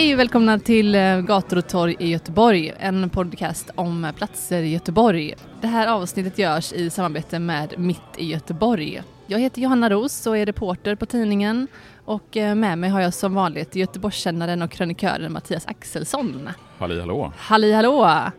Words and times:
Hej 0.00 0.14
och 0.14 0.20
välkomna 0.20 0.58
till 0.58 0.94
eh, 0.94 1.20
Gator 1.20 1.56
och 1.58 1.68
torg 1.68 1.96
i 1.98 2.10
Göteborg, 2.10 2.72
en 2.78 3.10
podcast 3.10 3.70
om 3.74 4.12
platser 4.16 4.62
i 4.62 4.72
Göteborg. 4.72 5.34
Det 5.60 5.66
här 5.66 5.86
avsnittet 5.86 6.38
görs 6.38 6.72
i 6.72 6.90
samarbete 6.90 7.38
med 7.38 7.74
Mitt 7.78 8.16
i 8.16 8.26
Göteborg. 8.26 9.02
Jag 9.26 9.38
heter 9.38 9.62
Johanna 9.62 9.90
Ros 9.90 10.26
och 10.26 10.38
är 10.38 10.46
reporter 10.46 10.94
på 10.94 11.06
tidningen 11.06 11.66
och 12.04 12.36
eh, 12.36 12.54
med 12.54 12.78
mig 12.78 12.90
har 12.90 13.00
jag 13.00 13.14
som 13.14 13.34
vanligt 13.34 13.76
Göteborgskännaren 13.76 14.62
och 14.62 14.70
krönikören 14.70 15.32
Mattias 15.32 15.66
Axelsson. 15.66 16.48
Halli 16.78 17.00
hallå! 17.00 17.32
Halli 17.36 17.72
hallå! 17.72 18.30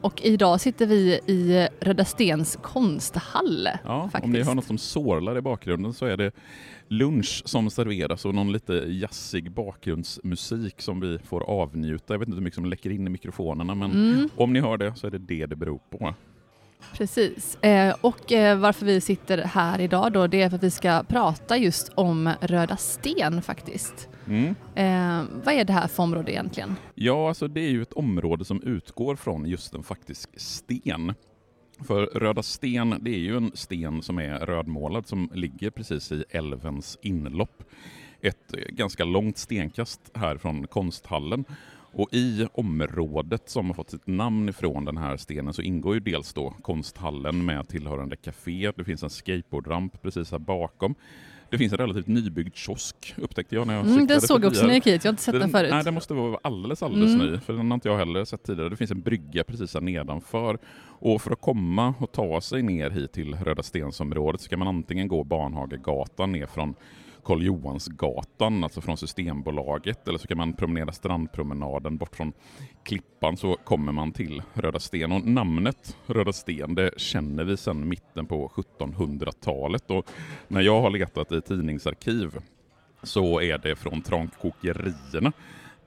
Och 0.00 0.20
idag 0.22 0.60
sitter 0.60 0.86
vi 0.86 1.20
i 1.26 1.68
Röda 1.80 2.04
Stens 2.04 2.58
konsthall. 2.62 3.68
Ja, 3.84 4.02
faktiskt. 4.02 4.24
om 4.24 4.32
ni 4.32 4.42
hör 4.42 4.54
något 4.54 4.64
som 4.64 4.78
sorlar 4.78 5.38
i 5.38 5.40
bakgrunden 5.40 5.92
så 5.94 6.06
är 6.06 6.16
det 6.16 6.32
lunch 6.88 7.42
som 7.44 7.70
serveras 7.70 8.24
och 8.24 8.34
någon 8.34 8.52
lite 8.52 8.72
jazzig 8.72 9.50
bakgrundsmusik 9.52 10.80
som 10.80 11.00
vi 11.00 11.18
får 11.18 11.40
avnjuta. 11.50 12.14
Jag 12.14 12.18
vet 12.18 12.28
inte 12.28 12.36
hur 12.36 12.44
mycket 12.44 12.54
som 12.54 12.64
läcker 12.64 12.90
in 12.90 13.06
i 13.06 13.10
mikrofonerna 13.10 13.74
men 13.74 13.90
Mm. 13.90 14.28
om 14.36 14.52
ni 14.52 14.60
hör 14.60 14.76
det 14.76 14.94
så 14.96 15.06
är 15.06 15.10
det 15.10 15.18
det 15.18 15.46
det 15.46 15.56
beror 15.56 15.80
på. 15.90 16.14
Precis. 16.96 17.54
Eh, 17.62 17.94
och 18.00 18.32
eh, 18.32 18.58
varför 18.58 18.86
vi 18.86 19.00
sitter 19.00 19.38
här 19.38 19.80
idag 19.80 20.12
då, 20.12 20.26
det 20.26 20.42
är 20.42 20.48
för 20.50 20.56
att 20.56 20.62
vi 20.62 20.70
ska 20.70 21.02
prata 21.08 21.56
just 21.56 21.92
om 21.94 22.30
Röda 22.40 22.76
Sten 22.76 23.42
faktiskt. 23.42 24.08
Mm. 24.26 24.54
Eh, 24.74 25.24
vad 25.44 25.54
är 25.54 25.64
det 25.64 25.72
här 25.72 25.88
för 25.88 26.02
område 26.02 26.32
egentligen? 26.32 26.76
Ja, 26.94 27.28
alltså 27.28 27.48
det 27.48 27.60
är 27.60 27.70
ju 27.70 27.82
ett 27.82 27.92
område 27.92 28.44
som 28.44 28.62
utgår 28.62 29.16
från 29.16 29.46
just 29.46 29.74
en 29.74 29.82
faktisk 29.82 30.40
sten. 30.40 31.14
För 31.84 32.06
Röda 32.06 32.42
Sten, 32.42 32.94
det 33.00 33.10
är 33.10 33.18
ju 33.18 33.36
en 33.36 33.50
sten 33.54 34.02
som 34.02 34.18
är 34.18 34.38
rödmålad 34.38 35.06
som 35.06 35.30
ligger 35.34 35.70
precis 35.70 36.12
i 36.12 36.24
älvens 36.30 36.98
inlopp. 37.02 37.62
Ett 38.20 38.54
eh, 38.54 38.74
ganska 38.74 39.04
långt 39.04 39.38
stenkast 39.38 40.10
här 40.14 40.36
från 40.36 40.66
konsthallen. 40.66 41.44
Och 41.92 42.14
i 42.14 42.46
området 42.52 43.50
som 43.50 43.66
har 43.66 43.74
fått 43.74 43.90
sitt 43.90 44.06
namn 44.06 44.48
ifrån 44.48 44.84
den 44.84 44.96
här 44.96 45.16
stenen 45.16 45.54
så 45.54 45.62
ingår 45.62 45.94
ju 45.94 46.00
dels 46.00 46.32
då 46.32 46.50
konsthallen 46.50 47.44
med 47.44 47.68
tillhörande 47.68 48.16
café. 48.16 48.72
Det 48.76 48.84
finns 48.84 49.02
en 49.02 49.10
skateboardramp 49.10 50.02
precis 50.02 50.30
här 50.30 50.38
bakom. 50.38 50.94
Det 51.50 51.58
finns 51.58 51.72
en 51.72 51.78
relativt 51.78 52.06
nybyggd 52.06 52.54
kiosk 52.54 53.14
upptäckte 53.16 53.54
jag 53.54 53.66
när 53.66 53.74
jag 53.74 53.86
Mm, 53.86 54.06
den 54.06 54.20
såg 54.20 54.44
jag 54.44 54.48
också 54.48 54.62
när 54.62 54.68
jag 54.68 54.74
gick 54.74 54.86
hit, 54.86 55.04
jag 55.04 55.08
har 55.08 55.12
inte 55.12 55.22
sett 55.22 55.40
den 55.40 55.50
förut. 55.50 55.70
Nej, 55.70 55.84
den 55.84 55.94
måste 55.94 56.14
vara 56.14 56.38
alldeles, 56.42 56.82
alldeles 56.82 57.14
Mm. 57.14 57.26
ny, 57.26 57.38
för 57.38 57.52
den 57.52 57.70
har 57.70 57.74
inte 57.74 57.88
jag 57.88 57.98
heller 57.98 58.24
sett 58.24 58.42
tidigare. 58.42 58.68
Det 58.68 58.76
finns 58.76 58.90
en 58.90 59.00
brygga 59.00 59.44
precis 59.44 59.74
här 59.74 59.80
nedanför. 59.80 60.58
Och 61.00 61.22
för 61.22 61.30
att 61.30 61.40
komma 61.40 61.94
och 61.98 62.12
ta 62.12 62.40
sig 62.40 62.62
ner 62.62 62.90
hit 62.90 63.12
till 63.12 63.34
Röda 63.34 63.62
Stensområdet 63.62 64.40
så 64.40 64.48
kan 64.48 64.58
man 64.58 64.68
antingen 64.68 65.08
gå 65.08 65.24
Barnhagegatan 65.24 66.32
ner 66.32 66.46
från 66.46 66.74
Karl 67.28 67.42
Johansgatan, 67.42 68.64
alltså 68.64 68.80
från 68.80 68.96
Systembolaget, 68.96 70.08
eller 70.08 70.18
så 70.18 70.28
kan 70.28 70.38
man 70.38 70.52
promenera 70.52 70.92
strandpromenaden 70.92 71.96
bort 71.96 72.16
från 72.16 72.32
Klippan 72.82 73.36
så 73.36 73.56
kommer 73.64 73.92
man 73.92 74.12
till 74.12 74.42
Röda 74.54 74.80
Sten. 74.80 75.12
Och 75.12 75.26
namnet 75.26 75.96
Röda 76.06 76.32
Sten 76.32 76.74
det 76.74 76.90
känner 77.00 77.44
vi 77.44 77.56
sedan 77.56 77.88
mitten 77.88 78.26
på 78.26 78.48
1700-talet. 78.48 79.90
Och 79.90 80.06
när 80.48 80.60
jag 80.60 80.80
har 80.80 80.90
letat 80.90 81.32
i 81.32 81.40
tidningsarkiv 81.40 82.30
så 83.02 83.40
är 83.40 83.58
det 83.58 83.76
från 83.76 84.02
Trankokerierna 84.02 85.32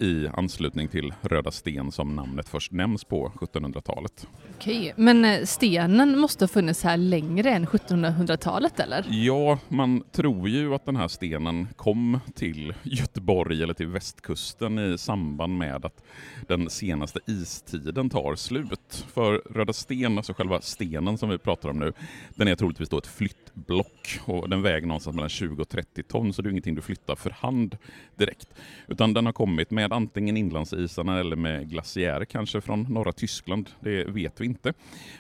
i 0.02 0.28
anslutning 0.34 0.88
till 0.88 1.14
Röda 1.22 1.52
Sten 1.52 1.92
som 1.92 2.16
namnet 2.16 2.50
först 2.50 2.72
nämns 2.72 3.04
på 3.04 3.32
1700-talet. 3.36 4.28
Okej, 4.56 4.94
men 4.98 5.26
eh, 5.26 5.44
stenen 5.44 6.20
måste 6.20 6.44
ha 6.44 6.48
funnits 6.48 6.84
här 6.84 6.98
längre 6.98 7.50
än 7.50 7.68
1700-talet 7.68 8.80
eller? 8.80 9.06
Ja, 9.10 9.60
man 9.68 10.04
tror 10.12 10.50
ju 10.50 10.74
att 10.74 10.86
den 10.86 10.96
här 10.96 11.08
stenen 11.08 11.68
kom 11.76 12.20
till 12.36 12.74
Göteborg 12.84 13.64
eller 13.64 13.74
till 13.74 13.88
västkusten 13.88 14.80
i 14.80 14.98
samband 14.98 15.58
med 15.58 15.86
att 15.86 16.04
den 16.48 16.70
senaste 16.70 17.20
istiden 17.28 18.10
tar 18.10 18.36
slut. 18.36 19.06
För 19.14 19.42
Röda 19.50 19.74
Sten, 19.74 20.18
alltså 20.18 20.34
själva 20.34 20.62
stenen 20.62 21.18
som 21.18 21.30
vi 21.30 21.38
pratar 21.38 21.70
om 21.70 21.80
nu, 21.80 21.94
den 22.36 22.48
är 22.48 22.56
troligtvis 22.56 22.90
då 22.90 22.98
ett 22.98 23.08
flyttblock 23.08 24.20
och 24.26 24.50
den 24.50 24.62
väger 24.62 24.88
någonstans 24.88 25.16
mellan 25.16 25.30
20 25.30 25.62
och 25.62 25.70
30 25.70 26.04
ton 26.04 26.34
så 26.34 26.42
det 26.42 26.50
är 26.50 26.52
ingenting 26.52 26.76
du 26.76 26.82
flyttar 26.82 27.16
för 27.16 27.30
hand 27.30 27.78
direkt. 28.16 28.48
Utan 28.88 29.14
den 29.14 29.26
har 29.26 29.34
kommit 29.34 29.72
med 29.72 29.91
antingen 29.92 30.38
inlandsisarna 30.38 31.20
eller 31.20 31.36
med 31.36 31.70
glaciärer 31.70 32.26
kanske 32.26 32.62
från 32.62 32.82
norra 32.82 33.12
Tyskland, 33.12 33.70
det 33.80 34.04
vet 34.04 34.42
vi 34.42 34.46
inte. 34.46 34.74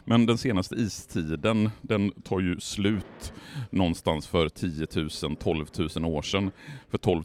Men 0.05 0.25
den 0.25 0.37
senaste 0.37 0.75
istiden, 0.75 1.69
den 1.81 2.11
tar 2.11 2.39
ju 2.39 2.59
slut 2.59 3.33
någonstans 3.69 4.27
för 4.27 4.49
10 4.49 4.87
000, 5.23 5.35
12 5.35 5.65
000 5.95 6.05
år 6.05 6.21
sedan. 6.21 6.51
För 6.89 6.97
12 6.97 7.23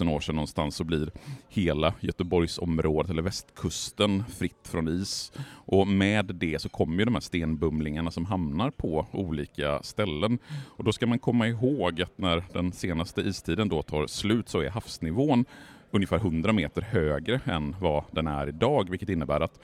000 0.00 0.08
år 0.08 0.20
sedan 0.20 0.34
någonstans 0.34 0.76
så 0.76 0.84
blir 0.84 1.10
hela 1.48 1.94
Göteborgsområdet, 2.00 3.10
eller 3.10 3.22
västkusten, 3.22 4.24
fritt 4.38 4.68
från 4.68 4.88
is. 4.88 5.32
Och 5.46 5.86
med 5.86 6.26
det 6.26 6.60
så 6.60 6.68
kommer 6.68 6.98
ju 6.98 7.04
de 7.04 7.14
här 7.14 7.20
stenbumlingarna 7.20 8.10
som 8.10 8.24
hamnar 8.24 8.70
på 8.70 9.06
olika 9.12 9.82
ställen. 9.82 10.38
Och 10.66 10.84
då 10.84 10.92
ska 10.92 11.06
man 11.06 11.18
komma 11.18 11.48
ihåg 11.48 12.02
att 12.02 12.18
när 12.18 12.44
den 12.52 12.72
senaste 12.72 13.20
istiden 13.20 13.68
då 13.68 13.82
tar 13.82 14.06
slut 14.06 14.48
så 14.48 14.60
är 14.60 14.70
havsnivån 14.70 15.44
ungefär 15.92 16.16
100 16.16 16.52
meter 16.52 16.82
högre 16.82 17.40
än 17.44 17.76
vad 17.80 18.04
den 18.10 18.26
är 18.26 18.48
idag, 18.48 18.90
vilket 18.90 19.08
innebär 19.08 19.40
att 19.40 19.60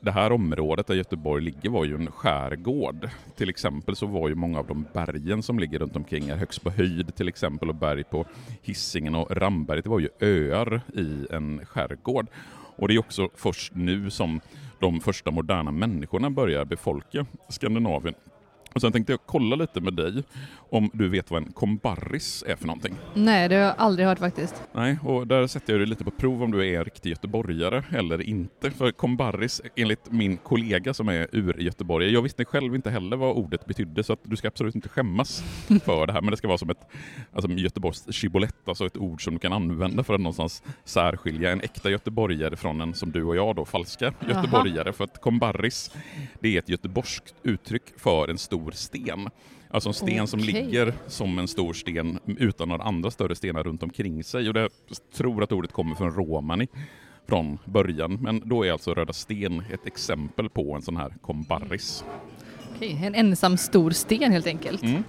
det 0.00 0.10
här 0.10 0.32
området 0.32 0.86
där 0.86 0.94
Göteborg 0.94 1.44
ligger 1.44 1.70
var 1.70 1.84
ju 1.84 1.94
en 1.94 2.10
skärgård. 2.10 3.08
Till 3.36 3.48
exempel 3.48 3.96
så 3.96 4.06
var 4.06 4.28
ju 4.28 4.34
många 4.34 4.58
av 4.58 4.66
de 4.66 4.86
bergen 4.92 5.42
som 5.42 5.58
ligger 5.58 5.78
runt 5.78 5.96
omkring 5.96 6.30
här, 6.30 6.36
högst 6.36 6.62
på 6.62 6.70
höjd 6.70 7.16
till 7.16 7.28
exempel 7.28 7.68
och 7.68 7.74
berg 7.74 8.04
på 8.04 8.26
Hisingen 8.62 9.14
och 9.14 9.36
Ramberget, 9.36 9.84
det 9.84 9.90
var 9.90 10.00
ju 10.00 10.08
öar 10.20 10.80
i 10.94 11.26
en 11.30 11.66
skärgård. 11.66 12.26
Och 12.76 12.88
det 12.88 12.94
är 12.94 12.98
också 12.98 13.28
först 13.34 13.74
nu 13.74 14.10
som 14.10 14.40
de 14.80 15.00
första 15.00 15.30
moderna 15.30 15.70
människorna 15.70 16.30
börjar 16.30 16.64
befolka 16.64 17.26
Skandinavien. 17.48 18.14
Och 18.74 18.80
sen 18.80 18.92
tänkte 18.92 19.12
jag 19.12 19.20
kolla 19.26 19.56
lite 19.56 19.80
med 19.80 19.94
dig 19.94 20.22
om 20.70 20.90
du 20.92 21.08
vet 21.08 21.30
vad 21.30 21.42
en 21.42 21.52
kombarris 21.52 22.44
är 22.46 22.56
för 22.56 22.66
någonting. 22.66 22.94
Nej, 23.14 23.48
det 23.48 23.54
har 23.54 23.62
jag 23.62 23.74
aldrig 23.78 24.06
hört 24.06 24.18
faktiskt. 24.18 24.62
Nej, 24.72 24.98
och 25.02 25.26
där 25.26 25.46
sätter 25.46 25.72
jag 25.72 25.80
dig 25.80 25.86
lite 25.86 26.04
på 26.04 26.10
prov 26.10 26.42
om 26.42 26.50
du 26.50 26.68
är 26.68 26.78
en 26.78 26.84
riktig 26.84 27.10
göteborgare 27.10 27.84
eller 27.90 28.22
inte. 28.22 28.70
För 28.70 28.90
kombarris, 28.90 29.62
enligt 29.76 30.10
min 30.10 30.36
kollega 30.36 30.94
som 30.94 31.08
är 31.08 31.28
ur 31.32 31.60
Göteborg, 31.60 32.12
jag 32.12 32.22
visste 32.22 32.44
själv 32.44 32.74
inte 32.74 32.90
heller 32.90 33.16
vad 33.16 33.36
ordet 33.36 33.66
betydde 33.66 34.04
så 34.04 34.12
att 34.12 34.20
du 34.22 34.36
ska 34.36 34.48
absolut 34.48 34.74
inte 34.74 34.88
skämmas 34.88 35.44
för 35.84 36.06
det 36.06 36.12
här. 36.12 36.20
Men 36.20 36.30
det 36.30 36.36
ska 36.36 36.48
vara 36.48 36.58
som 36.58 36.70
ett 36.70 36.86
alltså 37.32 37.50
Göteborgs 37.50 38.06
shibbolett, 38.10 38.68
alltså 38.68 38.86
ett 38.86 38.96
ord 38.96 39.24
som 39.24 39.34
du 39.34 39.38
kan 39.38 39.52
använda 39.52 40.02
för 40.02 40.14
att 40.14 40.20
någonstans 40.20 40.62
särskilja 40.84 41.52
en 41.52 41.60
äkta 41.60 41.90
göteborgare 41.90 42.56
från 42.56 42.80
en 42.80 42.94
som 42.94 43.12
du 43.12 43.24
och 43.24 43.36
jag 43.36 43.56
då, 43.56 43.64
falska 43.64 44.12
göteborgare. 44.28 44.92
För 44.92 45.04
att 45.04 45.20
kombarris, 45.20 45.90
det 46.40 46.54
är 46.54 46.58
ett 46.58 46.68
göteborgskt 46.68 47.34
uttryck 47.42 47.82
för 47.96 48.28
en 48.28 48.38
stor 48.38 48.63
sten. 48.72 49.28
Alltså 49.70 49.88
en 49.88 49.94
sten 49.94 50.26
som 50.26 50.40
Okej. 50.40 50.52
ligger 50.52 50.94
som 51.06 51.38
en 51.38 51.48
stor 51.48 51.72
sten 51.72 52.18
utan 52.26 52.68
några 52.68 52.82
andra 52.82 53.10
större 53.10 53.34
stenar 53.34 53.62
runt 53.64 53.82
omkring 53.82 54.24
sig. 54.24 54.48
Och 54.48 54.54
det, 54.54 54.60
jag 54.60 54.70
tror 55.14 55.42
att 55.42 55.52
ordet 55.52 55.72
kommer 55.72 55.94
från 55.94 56.10
romani 56.14 56.68
från 57.28 57.58
början. 57.64 58.18
Men 58.20 58.48
då 58.48 58.64
är 58.64 58.72
alltså 58.72 58.94
Röda 58.94 59.12
Sten 59.12 59.62
ett 59.72 59.86
exempel 59.86 60.48
på 60.48 60.74
en 60.74 60.82
sån 60.82 60.96
här 60.96 61.14
kombarris. 61.22 62.04
Okej, 62.76 63.00
en 63.04 63.14
ensam 63.14 63.56
stor 63.56 63.90
sten 63.90 64.32
helt 64.32 64.46
enkelt. 64.46 64.82
Mm. 64.82 65.04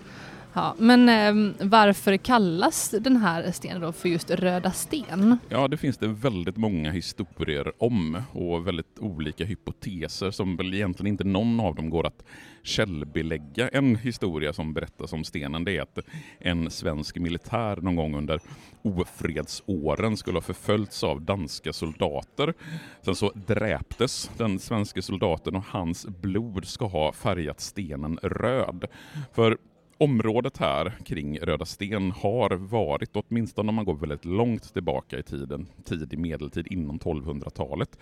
Ja, 0.56 0.76
men 0.78 1.10
eh, 1.10 1.54
varför 1.68 2.18
kallas 2.18 2.90
den 2.90 3.18
här 3.18 3.52
stenen 3.52 3.82
då 3.82 3.92
för 3.92 4.10
just 4.10 4.32
röda 4.32 4.72
sten? 4.72 5.38
Ja, 5.50 5.68
det 5.68 5.78
finns 5.78 5.98
det 5.98 6.08
väldigt 6.08 6.58
många 6.58 6.92
historier 6.92 7.72
om 7.78 8.22
och 8.32 8.68
väldigt 8.68 9.00
olika 9.00 9.46
hypoteser 9.46 10.32
som 10.32 10.58
väl 10.58 10.74
egentligen 10.74 11.08
inte 11.08 11.24
någon 11.24 11.60
av 11.60 11.76
dem 11.76 11.90
går 11.90 12.08
att 12.08 12.24
källbelägga. 12.64 13.68
En 13.70 13.96
historia 13.96 14.54
som 14.54 14.74
berättas 14.74 15.14
om 15.14 15.24
stenen 15.24 15.64
det 15.64 15.78
är 15.78 15.82
att 15.82 16.00
en 16.40 16.72
svensk 16.72 17.18
militär 17.18 17.82
någon 17.82 17.96
gång 17.96 18.16
under 18.16 18.40
ofredsåren 18.82 20.18
skulle 20.18 20.38
ha 20.38 20.42
förföljts 20.42 21.04
av 21.04 21.22
danska 21.22 21.74
soldater. 21.74 22.54
Sen 23.02 23.16
så 23.16 23.32
dräptes 23.48 24.32
den 24.38 24.60
svenska 24.60 25.02
soldaten 25.02 25.56
och 25.56 25.66
hans 25.68 26.08
blod 26.08 26.66
ska 26.66 26.86
ha 26.86 27.14
färgat 27.14 27.60
stenen 27.60 28.20
röd. 28.24 28.86
För 29.34 29.58
området 29.98 30.58
här 30.58 30.94
kring 31.06 31.40
Röda 31.40 31.66
Sten 31.66 32.12
har 32.12 32.50
varit, 32.50 33.10
åtminstone 33.14 33.70
om 33.70 33.76
man 33.76 33.86
går 33.86 33.96
väldigt 33.96 34.26
långt 34.26 34.74
tillbaka 34.74 35.20
i 35.20 35.24
tiden, 35.24 35.68
tidig 35.86 36.20
medeltid 36.20 36.68
inom 36.68 37.00
1200-talet, 37.00 37.98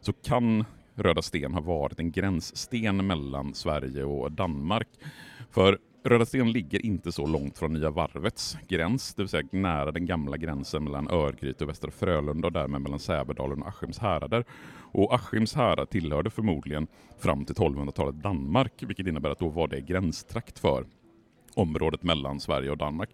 så 0.00 0.12
kan 0.12 0.64
Röda 0.94 1.22
Sten 1.22 1.54
ha 1.54 1.60
varit 1.60 1.98
en 1.98 2.10
gränssten 2.10 3.06
mellan 3.06 3.54
Sverige 3.54 4.04
och 4.04 4.32
Danmark. 4.32 4.88
För 5.50 5.78
Röda 6.04 6.26
Sten 6.26 6.52
ligger 6.52 6.86
inte 6.86 7.12
så 7.12 7.26
långt 7.26 7.58
från 7.58 7.72
Nya 7.72 7.90
Varvets 7.90 8.58
gräns, 8.68 9.14
det 9.14 9.22
vill 9.22 9.28
säga 9.28 9.48
nära 9.50 9.92
den 9.92 10.06
gamla 10.06 10.36
gränsen 10.36 10.84
mellan 10.84 11.10
Örgryte 11.10 11.64
och 11.64 11.70
Västra 11.70 11.90
Frölunda 11.90 12.48
och 12.48 12.52
därmed 12.52 12.80
mellan 12.80 12.98
Sävedalen 12.98 13.62
och 13.62 13.68
Askims 13.68 13.98
härader. 13.98 14.44
Och 14.92 15.14
Askims 15.14 15.54
härad 15.54 15.90
tillhörde 15.90 16.30
förmodligen 16.30 16.86
fram 17.18 17.44
till 17.44 17.54
1200-talet 17.54 18.14
Danmark, 18.14 18.72
vilket 18.78 19.06
innebär 19.06 19.30
att 19.30 19.38
då 19.38 19.48
var 19.48 19.68
det 19.68 19.80
gränstrakt 19.80 20.58
för 20.58 20.84
området 21.56 22.02
mellan 22.02 22.40
Sverige 22.40 22.70
och 22.70 22.78
Danmark. 22.78 23.10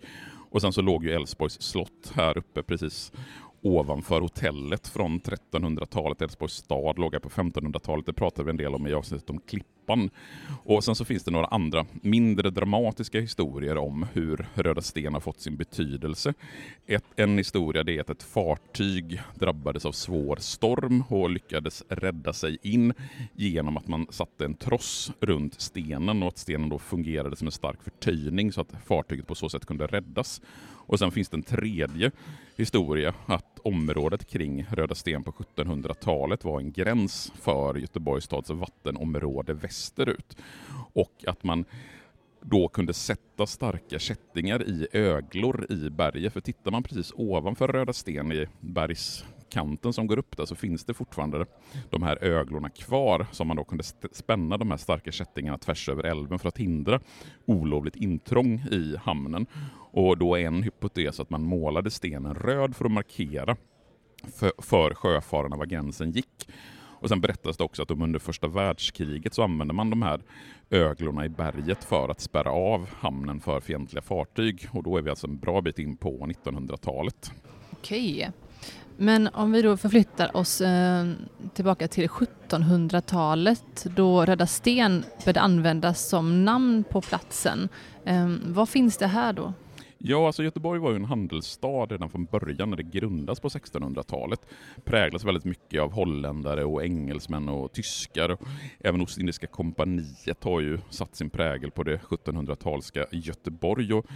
Och 0.51 0.61
sen 0.61 0.73
så 0.73 0.83
låg 0.83 1.05
ju 1.05 1.11
Älvsborgs 1.11 1.63
slott 1.63 2.13
här 2.15 2.39
uppe 2.39 2.63
precis 2.63 3.13
ovanför 3.63 4.21
hotellet 4.21 4.89
från 4.89 5.21
1300-talet. 5.21 6.23
Älvsborgs 6.23 6.53
stad 6.53 6.99
låg 6.99 7.13
här 7.13 7.21
på 7.21 7.29
1500-talet. 7.29 8.07
Det 8.07 8.13
pratade 8.13 8.45
vi 8.45 8.51
en 8.51 8.57
del 8.57 8.75
om 8.75 8.87
i 8.87 8.95
avsnittet 8.95 9.31
om 9.31 9.41
Japan. 9.93 10.11
Och 10.65 10.85
sen 10.85 10.95
så 10.95 11.05
finns 11.05 11.25
det 11.25 11.31
några 11.31 11.47
andra 11.47 11.87
mindre 11.93 12.51
dramatiska 12.51 13.21
historier 13.21 13.77
om 13.77 14.07
hur 14.13 14.47
Röda 14.55 14.83
Sten 14.83 15.13
har 15.15 15.21
fått 15.21 15.41
sin 15.41 15.57
betydelse. 15.57 16.35
Ett, 16.87 17.05
en 17.17 17.39
historia 17.39 17.83
är 17.83 18.01
att 18.01 18.11
ett 18.11 18.23
fartyg 18.23 19.21
drabbades 19.35 19.85
av 19.85 19.93
svår 19.93 20.37
storm 20.41 21.05
och 21.09 21.31
lyckades 21.31 21.83
rädda 21.89 22.33
sig 22.33 22.59
in 22.63 22.95
genom 23.35 23.77
att 23.77 23.89
man 23.89 24.07
satte 24.11 24.45
en 24.45 24.55
tross 24.55 25.13
runt 25.21 25.61
stenen 25.61 26.23
och 26.23 26.29
att 26.29 26.39
stenen 26.39 26.69
då 26.69 26.79
fungerade 26.79 27.37
som 27.37 27.49
en 27.49 27.53
stark 27.53 27.83
förtöjning 27.83 28.53
så 28.53 28.61
att 28.61 28.75
fartyget 28.87 29.27
på 29.27 29.35
så 29.35 29.49
sätt 29.49 29.67
kunde 29.67 29.87
räddas. 29.87 30.41
Och 30.87 30.99
sen 30.99 31.11
finns 31.11 31.29
det 31.29 31.37
en 31.37 31.43
tredje 31.43 32.11
historia 32.57 33.15
att 33.27 33.59
området 33.65 34.31
kring 34.31 34.67
Röda 34.71 34.95
Sten 34.95 35.23
på 35.23 35.33
1700-talet 35.33 36.45
var 36.45 36.61
en 36.61 36.73
gräns 36.73 37.33
för 37.41 37.75
Göteborgs 37.75 38.25
stads 38.25 38.51
vattenområde 38.51 39.55
västerut. 39.83 40.37
Och 40.95 41.25
att 41.27 41.45
man 41.45 41.65
då 42.41 42.69
kunde 42.69 42.95
sätta 42.95 43.47
starka 43.47 43.99
kättingar 43.99 44.63
i 44.63 44.87
öglor 44.93 45.67
i 45.71 45.91
berget. 45.91 46.33
För 46.33 46.41
tittar 46.41 46.71
man 46.71 46.83
precis 46.83 47.13
ovanför 47.17 47.69
Röda 47.69 47.93
Sten 47.93 48.33
i 48.33 48.47
bergskanten 48.61 49.93
som 49.93 50.07
går 50.07 50.19
upp 50.19 50.37
där 50.37 50.45
så 50.45 50.55
finns 50.55 50.85
det 50.85 50.95
fortfarande 50.95 51.47
de 51.91 52.03
här 52.03 52.25
öglorna 52.25 52.71
kvar 52.71 53.27
som 53.33 53.49
man 53.49 53.57
då 53.57 53.65
kunde 53.65 53.85
spänna 54.13 54.57
de 54.57 54.71
här 54.71 54.79
starka 54.79 55.13
kättingarna 55.13 55.59
tvärs 55.59 55.89
över 55.89 56.05
älven 56.05 56.39
för 56.39 56.49
att 56.49 56.59
hindra 56.59 57.01
olovligt 57.47 57.97
intrång 57.97 58.65
i 58.71 58.97
hamnen. 58.97 59.47
Och 59.93 60.19
då 60.19 60.39
är 60.39 60.47
en 60.47 60.63
hypotes 60.63 61.21
att 61.21 61.31
man 61.31 61.43
målade 61.43 61.91
stenen 61.91 62.35
röd 62.35 62.77
för 62.77 62.85
att 62.85 62.93
markera 62.93 63.57
för, 64.35 64.53
för 64.59 64.95
sjöfararna 64.95 65.57
var 65.57 65.67
gränsen 65.67 66.11
gick. 66.11 66.49
Och 67.03 67.09
Sen 67.09 67.21
berättas 67.21 67.57
det 67.57 67.65
också 67.65 67.83
att 67.83 67.89
de 67.89 68.03
under 68.03 68.19
första 68.19 68.49
världskriget 68.49 69.35
så 69.35 69.43
använde 69.43 69.75
man 69.75 69.91
de 69.91 70.03
här 70.03 70.21
öglorna 70.71 71.25
i 71.25 71.29
berget 71.29 71.85
för 71.85 72.09
att 72.09 72.21
spärra 72.21 72.51
av 72.51 72.89
hamnen 73.01 73.41
för 73.41 73.61
fientliga 73.61 74.03
fartyg. 74.03 74.69
Och 74.73 74.83
då 74.83 74.97
är 74.97 75.03
vi 75.03 75.11
alltså 75.11 75.27
en 75.27 75.39
bra 75.39 75.61
bit 75.61 75.79
in 75.79 75.97
på 75.97 76.27
1900-talet. 76.27 77.33
Okej. 77.71 78.31
Men 78.97 79.29
om 79.29 79.53
vi 79.53 79.63
då 79.63 79.77
förflyttar 79.77 80.37
oss 80.37 80.61
eh, 80.61 81.07
tillbaka 81.55 81.89
till 81.89 82.09
1700-talet 82.09 83.87
då 83.97 84.25
Röda 84.25 84.47
Sten 84.47 85.05
började 85.25 85.41
användas 85.41 86.09
som 86.09 86.45
namn 86.45 86.85
på 86.91 87.01
platsen. 87.01 87.69
Eh, 88.05 88.29
vad 88.45 88.69
finns 88.69 88.97
det 88.97 89.07
här 89.07 89.33
då? 89.33 89.53
Ja, 90.05 90.27
alltså 90.27 90.43
Göteborg 90.43 90.81
var 90.81 90.91
ju 90.91 90.97
en 90.97 91.05
handelsstad 91.05 91.87
redan 91.87 92.11
från 92.11 92.25
början 92.25 92.71
när 92.71 92.77
det 92.77 92.83
grundas 92.83 93.41
på 93.41 93.49
1600-talet. 93.49 94.41
Präglas 94.85 95.25
väldigt 95.25 95.45
mycket 95.45 95.83
av 95.83 95.93
holländare 95.93 96.65
och 96.65 96.85
engelsmän 96.85 97.49
och 97.49 97.73
tyskar. 97.73 98.37
Även 98.81 99.01
Ostindiska 99.01 99.47
kompaniet 99.47 100.45
har 100.45 100.61
ju 100.61 100.79
satt 100.91 101.17
sin 101.17 101.31
prägel 101.31 101.71
på 101.71 101.83
det 101.83 101.97
1700-talska 101.97 103.07
Göteborg. 103.11 103.95
Och 103.95 104.07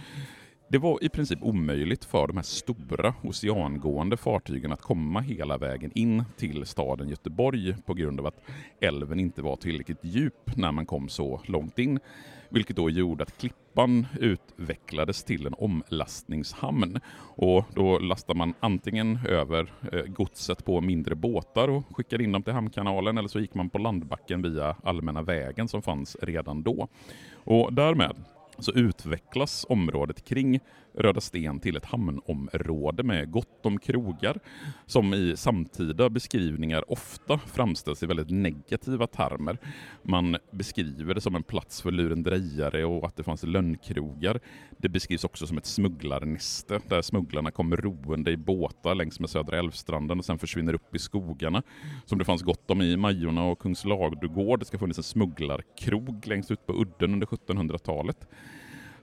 det 0.69 0.77
var 0.77 1.03
i 1.03 1.09
princip 1.09 1.39
omöjligt 1.41 2.05
för 2.05 2.27
de 2.27 2.37
här 2.37 2.43
stora 2.43 3.13
oceangående 3.23 4.17
fartygen 4.17 4.71
att 4.71 4.81
komma 4.81 5.21
hela 5.21 5.57
vägen 5.57 5.91
in 5.95 6.23
till 6.37 6.65
staden 6.65 7.09
Göteborg 7.09 7.75
på 7.85 7.93
grund 7.93 8.19
av 8.19 8.25
att 8.25 8.41
älven 8.79 9.19
inte 9.19 9.41
var 9.41 9.55
tillräckligt 9.55 10.05
djup 10.05 10.57
när 10.57 10.71
man 10.71 10.85
kom 10.85 11.09
så 11.09 11.41
långt 11.45 11.79
in. 11.79 11.99
Vilket 12.49 12.75
då 12.75 12.89
gjorde 12.89 13.23
att 13.23 13.37
Klippan 13.37 14.07
utvecklades 14.19 15.23
till 15.23 15.47
en 15.47 15.53
omlastningshamn. 15.57 16.99
Och 17.35 17.65
då 17.73 17.99
lastade 17.99 18.37
man 18.37 18.53
antingen 18.59 19.19
över 19.27 19.73
eh, 19.91 20.01
godset 20.01 20.65
på 20.65 20.81
mindre 20.81 21.15
båtar 21.15 21.67
och 21.67 21.83
skickade 21.95 22.23
in 22.23 22.31
dem 22.31 22.43
till 22.43 22.53
hamnkanalen 22.53 23.17
eller 23.17 23.27
så 23.27 23.39
gick 23.39 23.53
man 23.53 23.69
på 23.69 23.77
landbacken 23.77 24.41
via 24.41 24.75
allmänna 24.83 25.21
vägen 25.21 25.67
som 25.67 25.81
fanns 25.81 26.17
redan 26.21 26.63
då. 26.63 26.87
Och 27.33 27.73
därmed 27.73 28.15
så 28.59 28.71
utvecklas 28.71 29.65
området 29.69 30.25
kring 30.25 30.59
Röda 30.97 31.21
Sten 31.21 31.59
till 31.59 31.77
ett 31.77 31.85
hamnområde 31.85 33.03
med 33.03 33.31
gott 33.31 33.65
om 33.65 33.79
krogar 33.79 34.39
som 34.85 35.13
i 35.13 35.37
samtida 35.37 36.09
beskrivningar 36.09 36.91
ofta 36.91 37.37
framställs 37.37 38.03
i 38.03 38.05
väldigt 38.05 38.29
negativa 38.29 39.07
termer. 39.07 39.57
Man 40.03 40.37
beskriver 40.51 41.13
det 41.13 41.21
som 41.21 41.35
en 41.35 41.43
plats 41.43 41.81
för 41.81 41.91
lurendrejare 41.91 42.85
och 42.85 43.05
att 43.05 43.15
det 43.15 43.23
fanns 43.23 43.43
lönnkrogar. 43.43 44.39
Det 44.77 44.89
beskrivs 44.89 45.23
också 45.23 45.47
som 45.47 45.57
ett 45.57 45.65
smugglarnäste 45.65 46.79
där 46.89 47.01
smugglarna 47.01 47.51
kommer 47.51 47.77
roende 47.77 48.31
i 48.31 48.37
båtar 48.37 48.95
längs 48.95 49.19
med 49.19 49.29
Södra 49.29 49.59
Älvstranden 49.59 50.19
och 50.19 50.25
sen 50.25 50.39
försvinner 50.39 50.73
upp 50.73 50.95
i 50.95 50.99
skogarna 50.99 51.63
som 52.05 52.17
det 52.17 52.25
fanns 52.25 52.41
gott 52.41 52.71
om 52.71 52.81
i 52.81 52.97
Majorna 52.97 53.43
och 53.43 53.59
Kungslagdugård. 53.59 54.59
Det 54.59 54.65
ska 54.65 54.77
funnits 54.77 54.99
en 54.99 55.03
smugglarkrog 55.03 56.27
längst 56.27 56.51
ut 56.51 56.65
på 56.65 56.73
udden 56.73 57.13
under 57.13 57.27
1700-talet. 57.27 58.27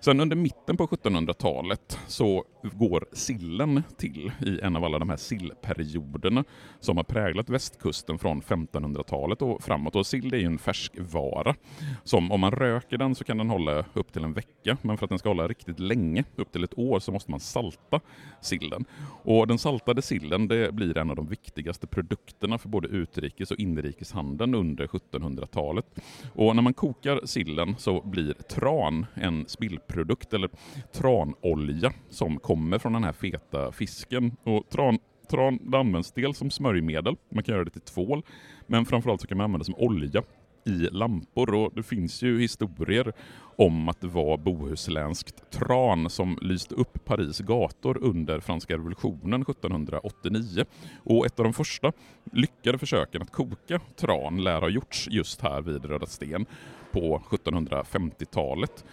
Sen 0.04 0.20
under 0.20 0.36
mitten 0.36 0.76
på 0.76 0.86
1700-talet 0.86 1.98
så 2.06 2.44
går 2.62 3.06
sillen 3.12 3.82
till 3.96 4.32
i 4.46 4.60
en 4.60 4.76
av 4.76 4.84
alla 4.84 4.98
de 4.98 5.10
här 5.10 5.16
sillperioderna 5.16 6.44
som 6.80 6.96
har 6.96 7.04
präglat 7.04 7.48
västkusten 7.48 8.18
från 8.18 8.42
1500-talet 8.42 9.42
och 9.42 9.62
framåt. 9.62 9.96
Och 9.96 10.06
sill 10.06 10.34
är 10.34 10.38
ju 10.38 10.46
en 10.46 10.58
färskvara 10.58 11.54
som 12.02 12.32
om 12.32 12.40
man 12.40 12.50
röker 12.50 12.98
den 12.98 13.14
så 13.14 13.24
kan 13.24 13.38
den 13.38 13.50
hålla 13.50 13.84
upp 13.92 14.12
till 14.12 14.24
en 14.24 14.32
vecka, 14.32 14.76
men 14.82 14.98
för 14.98 15.06
att 15.06 15.10
den 15.10 15.18
ska 15.18 15.28
hålla 15.28 15.48
riktigt 15.48 15.80
länge, 15.80 16.24
upp 16.36 16.52
till 16.52 16.64
ett 16.64 16.78
år, 16.78 17.00
så 17.00 17.12
måste 17.12 17.30
man 17.30 17.40
salta 17.40 18.00
sillen. 18.40 18.84
Och 19.22 19.46
den 19.46 19.58
saltade 19.58 20.02
sillen 20.02 20.48
det 20.48 20.74
blir 20.74 20.98
en 20.98 21.10
av 21.10 21.16
de 21.16 21.26
viktigaste 21.26 21.86
produkterna 21.86 22.58
för 22.58 22.68
både 22.68 22.88
utrikes 22.88 23.50
och 23.50 23.58
inrikeshandeln 23.58 24.54
under 24.54 24.86
1700-talet. 24.86 25.86
Och 26.34 26.56
när 26.56 26.62
man 26.62 26.74
kokar 26.74 27.20
sillen 27.24 27.74
så 27.78 28.00
blir 28.00 28.32
tran 28.32 29.06
en 29.14 29.44
spillprodukt 29.48 29.93
biprodukt 29.94 30.34
eller 30.34 30.50
tranolja 30.92 31.92
som 32.10 32.38
kommer 32.38 32.78
från 32.78 32.92
den 32.92 33.04
här 33.04 33.12
feta 33.12 33.72
fisken. 33.72 34.36
Och 34.44 34.68
tran, 34.70 34.98
tran 35.30 35.74
används 35.74 36.12
dels 36.12 36.38
som 36.38 36.50
smörjmedel, 36.50 37.16
man 37.28 37.44
kan 37.44 37.54
göra 37.54 37.64
det 37.64 37.70
till 37.70 37.80
tvål, 37.80 38.22
men 38.66 38.84
framförallt 38.84 39.20
så 39.20 39.26
kan 39.26 39.38
man 39.38 39.44
använda 39.44 39.58
det 39.58 39.64
som 39.64 39.88
olja 39.88 40.22
i 40.66 40.88
lampor 40.92 41.54
och 41.54 41.72
det 41.74 41.82
finns 41.82 42.22
ju 42.22 42.40
historier 42.40 43.12
om 43.56 43.88
att 43.88 44.00
det 44.00 44.06
var 44.06 44.36
bohuslänskt 44.36 45.50
tran 45.50 46.10
som 46.10 46.38
lyste 46.42 46.74
upp 46.74 47.04
Paris 47.04 47.38
gator 47.38 47.98
under 48.00 48.40
franska 48.40 48.74
revolutionen 48.74 49.42
1789. 49.42 50.64
Och 51.04 51.26
ett 51.26 51.38
av 51.38 51.44
de 51.44 51.52
första 51.52 51.92
lyckade 52.32 52.78
försöken 52.78 53.22
att 53.22 53.32
koka 53.32 53.80
tran 53.96 54.44
lär 54.44 54.60
ha 54.60 54.68
gjorts 54.68 55.08
just 55.10 55.40
här 55.40 55.62
vid 55.62 55.84
Röda 55.84 56.06
Sten 56.06 56.46
på 56.92 57.22
1750-talet. 57.30 58.84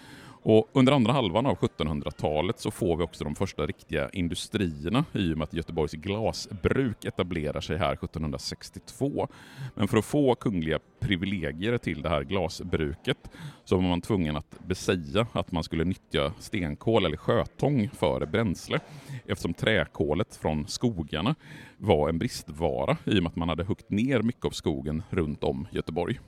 Och 0.44 0.70
under 0.74 0.94
andra 0.94 1.14
halvan 1.14 1.46
av 1.46 1.58
1700-talet 1.58 2.60
så 2.60 2.72
får 2.72 2.98
vi 2.98 3.04
också 3.04 3.24
de 3.24 3.36
första 3.36 3.66
riktiga 3.66 4.10
industrierna 4.10 5.06
i 5.14 5.34
och 5.34 5.38
med 5.38 5.44
att 5.44 5.54
Göteborgs 5.54 5.92
glasbruk 5.92 7.06
etablerar 7.06 7.62
sig 7.62 7.78
här 7.78 7.94
1762. 7.94 9.28
Men 9.76 9.88
för 9.88 9.98
att 9.98 10.06
få 10.06 10.36
kungliga 10.36 10.80
privilegier 11.00 11.78
till 11.78 12.02
det 12.02 12.10
här 12.10 12.24
glasbruket 12.24 13.18
så 13.66 13.76
var 13.76 13.84
man 13.84 14.02
tvungen 14.02 14.36
att 14.36 14.60
besäga 14.68 15.28
att 15.32 15.52
man 15.52 15.64
skulle 15.64 15.84
nyttja 15.84 16.34
stenkol 16.40 17.06
eller 17.06 17.18
sjötång 17.18 17.90
för 17.90 18.26
bränsle 18.26 18.80
eftersom 19.26 19.54
träkolet 19.54 20.36
från 20.36 20.68
skogarna 20.68 21.36
var 21.78 22.10
en 22.10 22.18
bristvara 22.18 22.98
i 23.06 23.20
och 23.20 23.24
med 23.24 23.30
att 23.30 23.36
man 23.36 23.50
hade 23.50 23.64
huggit 23.64 23.90
ner 23.90 24.22
mycket 24.22 24.46
av 24.46 24.50
skogen 24.50 25.04
runt 25.10 25.44
om 25.44 25.68
Göteborg. 25.72 26.20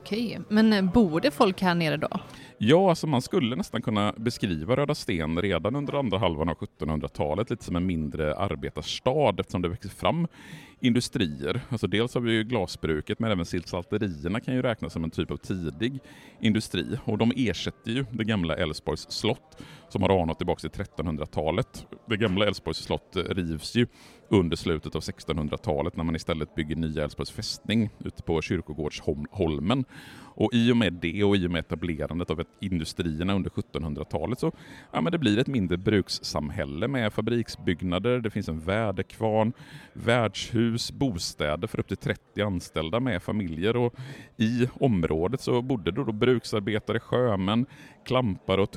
Okej, 0.00 0.40
men 0.48 0.90
bor 0.90 1.20
det 1.20 1.30
folk 1.30 1.62
här 1.62 1.74
nere 1.74 1.96
då? 1.96 2.08
Ja, 2.62 2.88
alltså 2.88 3.06
man 3.06 3.22
skulle 3.22 3.56
nästan 3.56 3.82
kunna 3.82 4.14
beskriva 4.16 4.76
Röda 4.76 4.94
Sten 4.94 5.42
redan 5.42 5.76
under 5.76 5.94
andra 5.94 6.18
halvan 6.18 6.48
av 6.48 6.56
1700-talet 6.56 7.50
lite 7.50 7.64
som 7.64 7.76
en 7.76 7.86
mindre 7.86 8.36
arbetarstad 8.36 9.40
eftersom 9.40 9.62
det 9.62 9.68
växer 9.68 9.88
fram 9.88 10.26
industrier. 10.80 11.60
Alltså 11.68 11.86
dels 11.86 12.14
har 12.14 12.20
vi 12.20 12.32
ju 12.32 12.44
glasbruket 12.44 13.18
men 13.18 13.30
även 13.30 13.44
siltsalterierna 13.44 14.40
kan 14.40 14.54
ju 14.54 14.62
räknas 14.62 14.92
som 14.92 15.04
en 15.04 15.10
typ 15.10 15.30
av 15.30 15.36
tidig 15.36 15.98
industri 16.40 16.98
och 17.04 17.18
de 17.18 17.32
ersätter 17.36 17.90
ju 17.90 18.04
det 18.10 18.24
gamla 18.24 18.56
Älvsborgs 18.56 19.10
slott 19.10 19.62
som 19.88 20.02
har 20.02 20.22
anat 20.22 20.38
tillbaka 20.38 20.68
till 20.68 20.84
1300-talet. 20.84 21.86
Det 22.06 22.16
gamla 22.16 22.46
Älvsborgs 22.46 22.78
slott 22.78 23.16
eh, 23.16 23.22
rivs 23.22 23.74
ju 23.74 23.86
under 24.28 24.56
slutet 24.56 24.94
av 24.94 25.02
1600-talet 25.02 25.96
när 25.96 26.04
man 26.04 26.16
istället 26.16 26.54
bygger 26.54 26.76
nya 26.76 27.02
Älvsborgs 27.04 27.30
fästning 27.30 27.90
ute 27.98 28.22
på 28.22 28.42
Kyrkogårdsholmen. 28.42 29.84
Och 30.40 30.54
i 30.54 30.72
och 30.72 30.76
med 30.76 30.92
det 30.92 31.24
och 31.24 31.36
i 31.36 31.46
och 31.46 31.50
med 31.50 31.60
etablerandet 31.60 32.30
av 32.30 32.44
industrierna 32.60 33.34
under 33.34 33.50
1700-talet 33.50 34.38
så 34.38 34.52
ja, 34.92 35.00
men 35.00 35.12
det 35.12 35.18
blir 35.18 35.38
ett 35.38 35.46
mindre 35.46 35.76
brukssamhälle 35.76 36.88
med 36.88 37.12
fabriksbyggnader, 37.12 38.20
det 38.20 38.30
finns 38.30 38.48
en 38.48 38.60
väderkvarn, 38.60 39.52
värdshus, 39.92 40.92
bostäder 40.92 41.68
för 41.68 41.80
upp 41.80 41.88
till 41.88 41.96
30 41.96 42.42
anställda 42.42 43.00
med 43.00 43.22
familjer. 43.22 43.76
Och 43.76 43.94
i 44.36 44.68
området 44.74 45.40
så 45.40 45.62
bodde 45.62 45.90
då, 45.90 46.04
då 46.04 46.12
bruksarbetare, 46.12 47.00
sjömän, 47.00 47.66
klampare 48.04 48.62
och 48.62 48.70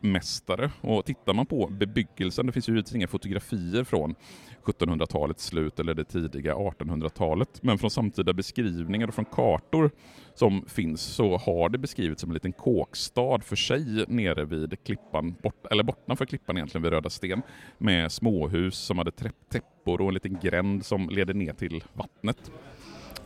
tullvaktmästare. 0.00 0.70
Och 0.80 1.04
tittar 1.04 1.34
man 1.34 1.46
på 1.46 1.66
bebyggelsen, 1.66 2.46
det 2.46 2.52
finns 2.52 2.68
ju 2.68 2.82
inga 2.94 3.08
fotografier 3.08 3.84
från 3.84 4.14
1700-talets 4.64 5.46
slut 5.46 5.80
eller 5.80 5.94
det 5.94 6.04
tidiga 6.04 6.54
1800-talet. 6.54 7.62
Men 7.62 7.78
från 7.78 7.90
samtida 7.90 8.32
beskrivningar 8.32 9.08
och 9.08 9.14
från 9.14 9.24
kartor 9.24 9.90
som 10.34 10.64
finns 10.68 11.00
så 11.00 11.36
har 11.36 11.68
det 11.68 11.78
beskrivits 11.78 12.20
som 12.20 12.30
en 12.30 12.34
liten 12.34 12.52
kåkstad 12.52 13.40
för 13.44 13.56
sig 13.56 14.04
nere 14.08 14.44
vid 14.44 14.84
klippan, 14.84 15.34
bort, 15.42 15.66
eller 15.70 15.82
bortanför 15.82 16.26
klippan 16.26 16.56
egentligen 16.56 16.82
vid 16.82 16.92
Röda 16.92 17.10
Sten 17.10 17.42
med 17.78 18.12
småhus 18.12 18.74
som 18.78 18.98
hade 18.98 19.10
täppor 19.50 20.00
och 20.00 20.08
en 20.08 20.14
liten 20.14 20.38
gränd 20.42 20.84
som 20.84 21.08
leder 21.08 21.34
ner 21.34 21.52
till 21.52 21.84
vattnet. 21.94 22.50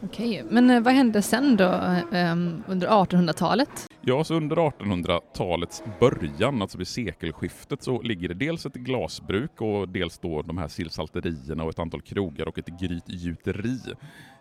Okej, 0.05 0.45
men 0.51 0.71
eh, 0.71 0.81
vad 0.81 0.95
hände 0.95 1.23
sen 1.23 1.57
då 1.57 1.65
um, 1.65 2.65
under 2.67 2.89
1800-talet? 2.89 3.87
Ja, 4.01 4.25
så 4.25 4.35
under 4.35 4.57
1800-talets 4.57 5.83
början, 6.01 6.63
alltså 6.63 6.79
vid 6.79 6.89
sekelskiftet, 6.89 7.83
så 7.83 8.03
ligger 8.03 8.29
det 8.29 8.35
dels 8.35 8.67
ett 8.67 8.75
glasbruk 8.75 9.61
och 9.61 9.89
dels 9.89 10.19
då 10.19 10.43
de 10.43 10.59
här 10.59 10.69
sillsalterierna 10.69 11.65
och 11.65 11.71
ett 11.71 11.79
antal 11.79 12.01
krogar 12.01 12.49
och 12.49 12.59
ett 12.59 12.81
grytgjuteri 12.81 13.79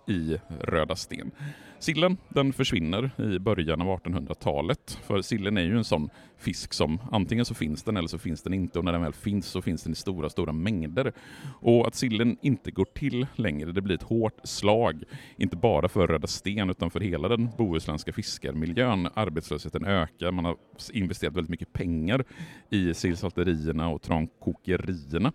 i 0.08 0.38
Röda 0.60 0.96
Sten. 0.96 1.32
Sillen 1.80 2.18
den 2.30 2.54
försvinner 2.54 3.12
i 3.36 3.40
början 3.40 3.82
av 3.82 3.88
1800-talet, 3.88 5.00
för 5.04 5.22
sillen 5.22 5.58
är 5.58 5.62
ju 5.62 5.78
en 5.78 5.84
sån 5.84 6.10
fisk 6.38 6.74
som 6.74 7.00
antingen 7.12 7.46
så 7.46 7.54
finns 7.54 7.84
den 7.84 7.98
eller 7.98 8.08
så 8.08 8.18
finns 8.18 8.42
den 8.42 8.54
inte 8.54 8.80
och 8.80 8.86
när 8.86 8.92
den 8.92 9.02
väl 9.02 9.14
finns 9.14 9.46
så 9.48 9.62
finns 9.62 9.84
den 9.84 9.92
i 9.92 9.96
stora, 9.96 10.30
stora 10.30 10.52
mängder. 10.52 11.14
Och 11.62 11.88
att 11.88 11.96
sillen 11.96 12.38
inte 12.42 12.72
går 12.72 12.86
till 12.86 13.28
längre, 13.36 13.72
det 13.72 13.82
blir 13.82 13.96
ett 13.96 14.04
hårt 14.04 14.40
slag, 14.44 15.04
inte 15.38 15.56
bara 15.56 15.90
för 15.90 16.08
Röda 16.08 16.28
Sten 16.28 16.70
utan 16.70 16.92
för 16.92 17.00
hela 17.00 17.28
den 17.28 17.50
bohuslänska 17.58 18.14
fiskarmiljön. 18.14 19.10
Arbetslösheten 19.14 19.86
ökar, 19.86 20.32
man 20.32 20.46
har 20.46 20.58
investerat 20.94 21.36
väldigt 21.36 21.52
mycket 21.52 21.74
pengar 21.74 22.24
i 22.70 22.94
sillsalterierna 22.94 23.90
och 23.90 24.02
trankokerierna. 24.02 25.32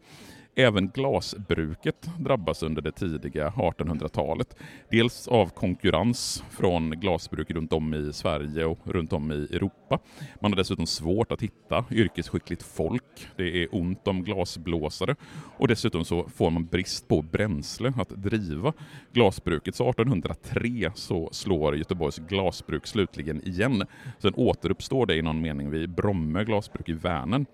Även 0.61 0.89
glasbruket 0.89 2.11
drabbas 2.19 2.63
under 2.63 2.83
det 2.83 2.93
tidiga 2.93 3.49
1800-talet. 3.49 4.57
Dels 4.91 5.29
av 5.29 5.47
konkurrens 5.49 6.45
från 6.51 6.91
glasbruk 6.91 7.51
runt 7.51 7.73
om 7.73 7.95
i 7.95 8.13
Sverige 8.13 8.65
och 8.65 8.79
runt 8.85 9.13
om 9.13 9.33
i 9.33 9.35
Europa. 9.35 9.99
Man 10.41 10.53
har 10.53 10.57
dessutom 10.57 10.87
svårt 10.87 11.33
att 11.33 11.43
hitta 11.43 11.85
yrkesskickligt 11.91 12.63
folk. 12.63 13.29
Det 13.37 13.63
är 13.63 13.69
ont 13.75 14.09
om 14.09 14.25
glasblåsare 14.25 15.17
och 15.59 15.69
dessutom 15.69 16.05
så 16.05 16.29
får 16.29 16.51
man 16.51 16.67
brist 16.67 17.09
på 17.09 17.23
bränsle 17.23 17.93
att 17.97 18.09
driva 18.09 18.73
glasbruket. 19.13 19.75
Så 19.75 19.91
1803 19.91 20.91
så 20.95 21.29
slår 21.33 21.77
Göteborgs 21.77 22.19
glasbruk 22.19 22.87
slutligen 22.87 23.49
igen. 23.49 23.85
Sen 24.19 24.35
återuppstår 24.35 25.07
det 25.07 25.17
i 25.17 25.23
någon 25.23 25.41
mening 25.41 25.71
vid 25.71 25.91
Bromme 25.91 26.45
glasbruk 26.45 26.89
i 26.89 26.93
Vänern. 26.93 27.47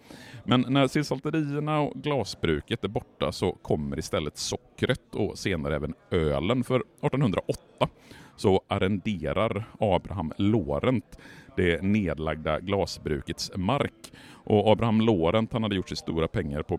Men 0.44 0.64
när 0.68 0.86
sillsalterierna 0.86 1.80
och 1.80 2.02
glasbruket 2.02 2.93
borta 2.94 3.32
så 3.32 3.52
kommer 3.52 3.98
istället 3.98 4.36
sockret 4.36 5.14
och 5.14 5.38
senare 5.38 5.76
även 5.76 5.94
ölen. 6.10 6.64
För 6.64 6.76
1808 6.76 7.88
så 8.36 8.60
arrenderar 8.68 9.64
Abraham 9.80 10.32
Lorent 10.38 11.18
det 11.56 11.82
nedlagda 11.82 12.60
glasbrukets 12.60 13.52
mark. 13.56 14.12
Och 14.44 14.72
Abraham 14.72 15.00
Lorent 15.00 15.52
han 15.52 15.62
hade 15.62 15.76
gjort 15.76 15.88
sig 15.88 15.96
stora 15.96 16.28
pengar 16.28 16.62
på 16.62 16.78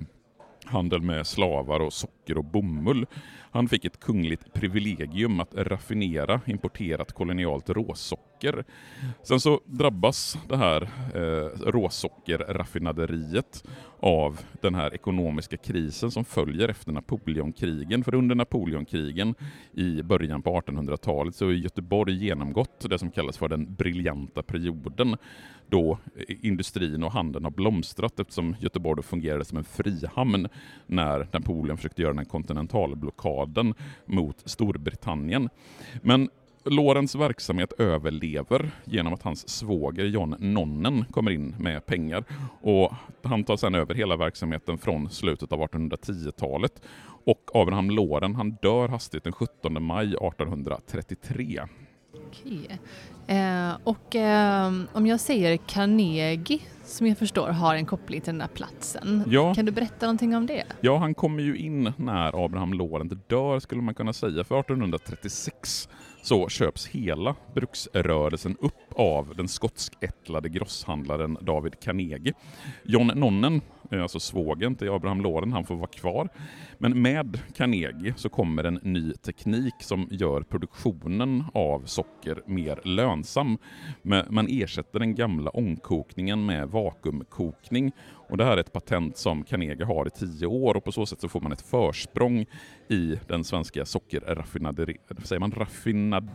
handel 0.67 1.01
med 1.01 1.27
slavar 1.27 1.79
och 1.79 1.93
socker 1.93 2.37
och 2.37 2.45
bomull. 2.45 3.05
Han 3.51 3.67
fick 3.67 3.85
ett 3.85 3.99
kungligt 3.99 4.53
privilegium 4.53 5.39
att 5.39 5.55
raffinera 5.55 6.41
importerat 6.45 7.11
kolonialt 7.13 7.69
råsocker. 7.69 8.63
Sen 9.23 9.39
så 9.39 9.61
drabbas 9.65 10.37
det 10.49 10.57
här 10.57 10.81
eh, 11.13 11.69
råsockerraffinaderiet 11.71 13.63
av 13.99 14.39
den 14.61 14.75
här 14.75 14.93
ekonomiska 14.93 15.57
krisen 15.57 16.11
som 16.11 16.25
följer 16.25 16.69
efter 16.69 16.91
Napoleonkrigen. 16.91 18.03
För 18.03 18.15
under 18.15 18.35
Napoleonkrigen 18.35 19.35
i 19.73 20.01
början 20.01 20.41
på 20.41 20.61
1800-talet 20.61 21.35
så 21.35 21.45
har 21.45 21.51
Göteborg 21.51 22.13
genomgått 22.13 22.89
det 22.89 22.99
som 22.99 23.11
kallas 23.11 23.37
för 23.37 23.47
den 23.47 23.75
briljanta 23.75 24.43
perioden 24.43 25.17
då 25.75 25.97
industrin 26.27 27.03
och 27.03 27.11
handeln 27.11 27.45
har 27.45 27.51
blomstrat 27.51 28.19
eftersom 28.19 28.55
Göteborg 28.59 28.95
då 28.95 29.01
fungerade 29.01 29.45
som 29.45 29.57
en 29.57 29.63
frihamn 29.63 30.47
när 30.85 31.27
Napoleon 31.31 31.77
försökte 31.77 32.01
göra 32.01 32.13
den 32.13 32.25
kontinentalblockaden 32.25 33.73
mot 34.05 34.41
Storbritannien. 34.45 35.49
Men 36.01 36.29
Lorens 36.63 37.15
verksamhet 37.15 37.73
överlever 37.77 38.71
genom 38.85 39.13
att 39.13 39.23
hans 39.23 39.49
svåger 39.49 40.05
John 40.05 40.35
Nonnen 40.39 41.05
kommer 41.11 41.31
in 41.31 41.55
med 41.59 41.85
pengar 41.85 42.23
och 42.61 42.93
han 43.23 43.43
tar 43.43 43.57
sedan 43.57 43.75
över 43.75 43.95
hela 43.95 44.15
verksamheten 44.15 44.77
från 44.77 45.09
slutet 45.09 45.51
av 45.51 45.59
1810-talet 45.59 46.81
och 47.25 47.51
Abraham 47.53 47.89
Loren 47.89 48.35
han 48.35 48.51
dör 48.61 48.87
hastigt 48.87 49.23
den 49.23 49.33
17 49.33 49.83
maj 49.83 50.07
1833. 50.07 51.61
Okej. 52.43 52.79
Eh, 53.27 53.77
och 53.83 54.15
eh, 54.15 54.71
om 54.93 55.07
jag 55.07 55.19
säger 55.19 55.57
Carnegie, 55.57 56.59
som 56.83 57.07
jag 57.07 57.17
förstår 57.17 57.47
har 57.47 57.75
en 57.75 57.85
koppling 57.85 58.21
till 58.21 58.33
den 58.33 58.39
där 58.39 58.47
platsen. 58.47 59.23
Ja. 59.27 59.53
Kan 59.53 59.65
du 59.65 59.71
berätta 59.71 60.05
någonting 60.05 60.35
om 60.35 60.45
det? 60.45 60.63
Ja, 60.81 60.97
han 60.97 61.13
kommer 61.13 61.43
ju 61.43 61.57
in 61.57 61.93
när 61.97 62.45
Abraham 62.45 62.73
Lorent 62.73 63.29
dör, 63.29 63.59
skulle 63.59 63.81
man 63.81 63.95
kunna 63.95 64.13
säga, 64.13 64.43
för 64.43 64.59
1836 64.59 65.89
så 66.25 66.49
köps 66.49 66.87
hela 66.87 67.35
bruksrörelsen 67.53 68.57
upp 68.59 68.93
av 68.95 69.33
den 69.35 69.47
skotskättlade 69.47 70.49
grosshandlaren 70.49 71.37
David 71.41 71.79
Carnegie. 71.79 72.33
John 72.83 73.07
Nonnen, 73.07 73.61
eh, 73.91 74.01
alltså 74.01 74.19
svågen 74.19 74.75
till 74.75 74.89
Abraham 74.89 75.21
Loren, 75.21 75.53
han 75.53 75.65
får 75.65 75.75
vara 75.75 75.87
kvar. 75.87 76.29
Men 76.77 77.01
med 77.01 77.39
Carnegie 77.55 78.13
så 78.17 78.29
kommer 78.29 78.63
en 78.63 78.79
ny 78.83 79.13
teknik 79.13 79.73
som 79.79 80.07
gör 80.11 80.41
produktionen 80.41 81.43
av 81.53 81.85
socker 81.85 82.41
mer 82.45 82.79
lönsam. 82.83 83.57
Man 84.29 84.47
ersätter 84.49 84.99
den 84.99 85.15
gamla 85.15 85.49
ångkokningen 85.49 86.45
med 86.45 86.69
vakuumkokning 86.69 87.91
och 88.29 88.37
det 88.37 88.45
här 88.45 88.51
är 88.51 88.57
ett 88.57 88.73
patent 88.73 89.17
som 89.17 89.43
Carnegie 89.43 89.85
har 89.85 90.07
i 90.07 90.09
tio 90.09 90.47
år 90.47 90.77
och 90.77 90.83
på 90.83 90.91
så 90.91 91.05
sätt 91.05 91.21
så 91.21 91.29
får 91.29 91.41
man 91.41 91.51
ett 91.51 91.61
försprång 91.61 92.45
i 92.89 93.15
den 93.27 93.43
svenska 93.43 93.85
sockerraffinaderi... 93.85 94.97
Säger 95.23 95.39
man 95.39 95.51
raffinad... 95.51 96.29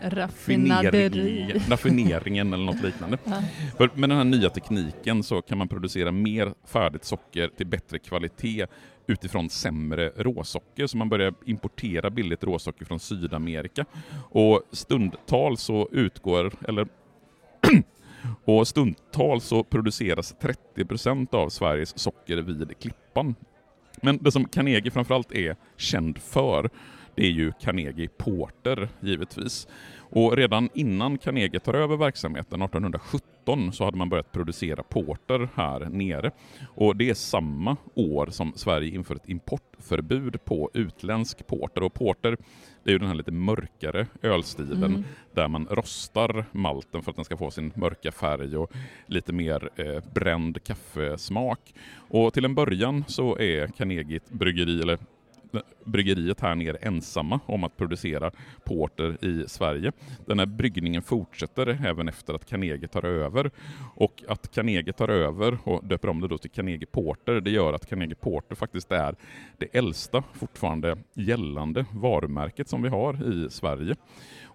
Raffinaderi. 0.00 1.62
Raffineringen 1.68 2.52
eller 2.52 2.64
något 2.64 2.82
liknande. 2.82 3.18
Ja. 3.24 3.42
För 3.76 3.90
med 3.94 4.08
den 4.08 4.18
här 4.18 4.24
nya 4.24 4.50
tekniken 4.50 5.22
så 5.22 5.42
kan 5.42 5.58
man 5.58 5.68
producera 5.68 6.12
mer 6.12 6.54
färdigt 6.64 7.04
socker 7.04 7.48
till 7.56 7.66
bättre 7.66 7.98
kvalitet 7.98 8.66
utifrån 9.06 9.50
sämre 9.50 10.12
råsocker, 10.16 10.86
så 10.86 10.96
man 10.96 11.08
börjar 11.08 11.34
importera 11.44 12.10
billigt 12.10 12.44
råsocker 12.44 12.84
från 12.84 13.00
Sydamerika. 13.00 13.84
Och 14.30 14.62
stundtal 14.72 15.56
så 15.56 15.88
utgår, 15.92 16.52
eller 16.68 16.86
och 18.44 18.68
stundtals 18.68 19.44
så 19.44 19.62
produceras 19.64 20.34
30 20.40 20.84
procent 20.84 21.34
av 21.34 21.48
Sveriges 21.48 21.98
socker 21.98 22.36
vid 22.36 22.78
Klippan. 22.80 23.34
Men 24.02 24.18
det 24.18 24.32
som 24.32 24.44
Carnegie 24.44 24.90
framförallt 24.90 25.32
är 25.32 25.56
känd 25.76 26.18
för, 26.18 26.70
det 27.14 27.22
är 27.26 27.30
ju 27.30 27.52
Carnegie 27.60 28.08
Porter 28.08 28.88
givetvis. 29.00 29.68
Och 30.14 30.36
redan 30.36 30.68
innan 30.74 31.18
Carnegie 31.18 31.60
tar 31.60 31.74
över 31.74 31.96
verksamheten 31.96 32.62
1817 32.62 33.72
så 33.72 33.84
hade 33.84 33.96
man 33.96 34.08
börjat 34.08 34.32
producera 34.32 34.82
porter 34.82 35.48
här 35.54 35.80
nere. 35.80 36.30
Och 36.74 36.96
det 36.96 37.10
är 37.10 37.14
samma 37.14 37.76
år 37.94 38.26
som 38.26 38.52
Sverige 38.56 38.94
inför 38.94 39.14
ett 39.14 39.28
importförbud 39.28 40.44
på 40.44 40.70
utländsk 40.74 41.46
porter. 41.46 41.82
Och 41.82 41.94
porter 41.94 42.36
det 42.84 42.90
är 42.90 42.92
ju 42.92 42.98
den 42.98 43.08
här 43.08 43.14
lite 43.14 43.32
mörkare 43.32 44.06
ölstilen 44.22 44.84
mm. 44.84 45.04
där 45.34 45.48
man 45.48 45.66
rostar 45.70 46.44
malten 46.52 47.02
för 47.02 47.10
att 47.10 47.16
den 47.16 47.24
ska 47.24 47.36
få 47.36 47.50
sin 47.50 47.72
mörka 47.74 48.12
färg 48.12 48.56
och 48.56 48.72
lite 49.06 49.32
mer 49.32 49.70
eh, 49.76 50.02
bränd 50.14 50.64
kaffesmak. 50.64 51.74
Och 51.94 52.34
till 52.34 52.44
en 52.44 52.54
början 52.54 53.04
så 53.08 53.38
är 53.38 53.66
Carnegie 53.66 54.20
bryggeri, 54.28 54.82
eller 54.82 54.98
bryggeriet 55.84 56.40
här 56.40 56.54
nere 56.54 56.76
ensamma 56.76 57.40
om 57.46 57.64
att 57.64 57.76
producera 57.76 58.30
porter 58.64 59.24
i 59.24 59.44
Sverige. 59.48 59.92
Den 60.26 60.38
här 60.38 60.46
bryggningen 60.46 61.02
fortsätter 61.02 61.86
även 61.86 62.08
efter 62.08 62.34
att 62.34 62.46
Carnegie 62.46 62.88
tar 62.88 63.04
över. 63.04 63.50
Och 63.94 64.22
att 64.28 64.54
Carnegie 64.54 64.92
tar 64.92 65.08
över 65.08 65.58
och 65.64 65.84
döper 65.84 66.08
om 66.08 66.20
det 66.20 66.28
då 66.28 66.38
till 66.38 66.50
Carnegie 66.50 66.86
Porter, 66.86 67.40
det 67.40 67.50
gör 67.50 67.72
att 67.72 67.88
Carnegie 67.88 68.14
Porter 68.14 68.54
faktiskt 68.54 68.92
är 68.92 69.14
det 69.58 69.76
äldsta 69.76 70.22
fortfarande 70.32 70.96
gällande 71.14 71.84
varumärket 71.92 72.68
som 72.68 72.82
vi 72.82 72.88
har 72.88 73.32
i 73.32 73.50
Sverige. 73.50 73.96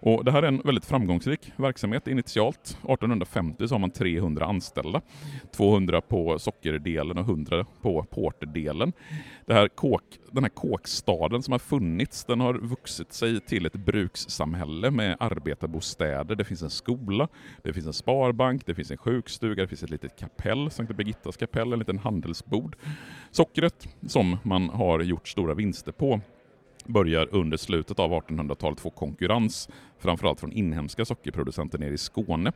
Och 0.00 0.24
det 0.24 0.32
här 0.32 0.42
är 0.42 0.48
en 0.48 0.62
väldigt 0.64 0.84
framgångsrik 0.84 1.52
verksamhet 1.56 2.08
initialt. 2.08 2.68
1850 2.68 3.68
så 3.68 3.74
har 3.74 3.78
man 3.78 3.90
300 3.90 4.46
anställda. 4.46 5.00
200 5.56 6.00
på 6.00 6.38
sockerdelen 6.38 7.18
och 7.18 7.24
100 7.24 7.66
på 7.82 8.02
porterdelen. 8.02 8.92
Det 9.46 9.54
här 9.54 9.68
kåk, 9.68 10.02
den 10.30 10.44
här 10.44 10.48
kåkstaden 10.48 11.17
som 11.42 11.52
har 11.52 11.58
funnits, 11.58 12.24
den 12.24 12.40
har 12.40 12.54
vuxit 12.54 13.12
sig 13.12 13.40
till 13.40 13.66
ett 13.66 13.72
brukssamhälle 13.72 14.90
med 14.90 15.16
arbetarbostäder. 15.20 16.34
Det 16.34 16.44
finns 16.44 16.62
en 16.62 16.70
skola, 16.70 17.28
det 17.62 17.72
finns 17.72 17.86
en 17.86 17.92
sparbank, 17.92 18.66
det 18.66 18.74
finns 18.74 18.90
en 18.90 18.96
sjukstuga, 18.96 19.62
det 19.62 19.68
finns 19.68 19.82
ett 19.82 19.90
litet 19.90 20.16
kapell, 20.16 20.70
Sankta 20.70 20.94
Birgittas 20.94 21.36
kapell, 21.36 21.72
en 21.72 21.78
liten 21.78 21.98
handelsbod. 21.98 22.76
Sockret 23.30 23.88
som 24.06 24.36
man 24.42 24.68
har 24.68 25.00
gjort 25.00 25.28
stora 25.28 25.54
vinster 25.54 25.92
på 25.92 26.20
börjar 26.88 27.28
under 27.30 27.56
slutet 27.56 27.98
av 27.98 28.12
1800-talet 28.12 28.80
få 28.80 28.90
konkurrens, 28.90 29.68
framförallt 29.98 30.40
från 30.40 30.52
inhemska 30.52 31.04
sockerproducenter 31.04 31.78
nere 31.78 31.94
i 31.94 31.98
Skåne. 31.98 32.52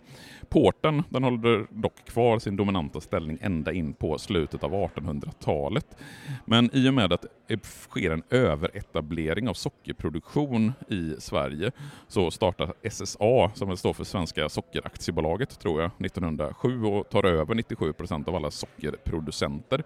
Porten 0.48 1.02
den 1.08 1.24
håller 1.24 1.66
dock 1.70 2.04
kvar 2.04 2.38
sin 2.38 2.56
dominanta 2.56 3.00
ställning 3.00 3.38
ända 3.40 3.72
in 3.72 3.92
på 3.94 4.18
slutet 4.18 4.64
av 4.64 4.72
1800-talet. 4.72 5.96
Men 6.44 6.70
i 6.72 6.88
och 6.88 6.94
med 6.94 7.12
att 7.12 7.26
det 7.46 7.66
sker 7.66 8.10
en 8.10 8.22
överetablering 8.30 9.48
av 9.48 9.54
sockerproduktion 9.54 10.72
i 10.88 11.14
Sverige 11.18 11.72
så 12.08 12.30
startar 12.30 12.72
SSA, 12.90 13.50
som 13.54 13.76
står 13.76 13.92
för 13.92 14.04
Svenska 14.04 14.48
Sockeraktiebolaget, 14.48 15.60
tror 15.60 15.80
jag, 15.80 15.90
1907 15.98 16.84
och 16.84 17.08
tar 17.08 17.26
över 17.26 17.54
97 17.54 17.92
procent 17.92 18.28
av 18.28 18.34
alla 18.34 18.50
sockerproducenter. 18.50 19.84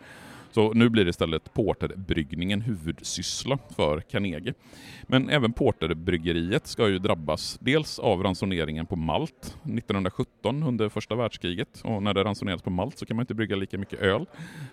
Så 0.51 0.73
nu 0.73 0.89
blir 0.89 1.09
istället 1.09 1.55
porterbryggningen 1.55 2.61
huvudsyssla 2.61 3.59
för 3.77 4.01
Carnegie. 4.01 4.55
Men 5.03 5.29
även 5.29 5.53
porterbryggeriet 5.53 6.67
ska 6.67 6.89
ju 6.89 6.99
drabbas 6.99 7.59
dels 7.61 7.99
av 7.99 8.23
ransoneringen 8.23 8.87
på 8.87 8.97
malt 8.97 9.57
1917 9.65 10.63
under 10.63 10.89
första 10.89 11.15
världskriget 11.15 11.81
och 11.85 12.03
när 12.03 12.15
det 12.15 12.25
ransoneras 12.25 12.63
på 12.63 12.71
malt 12.71 12.99
så 12.99 13.07
kan 13.07 13.17
man 13.17 13.23
inte 13.23 13.35
brygga 13.35 13.57
lika 13.57 13.79
mycket 13.79 14.01
öl. 14.01 14.27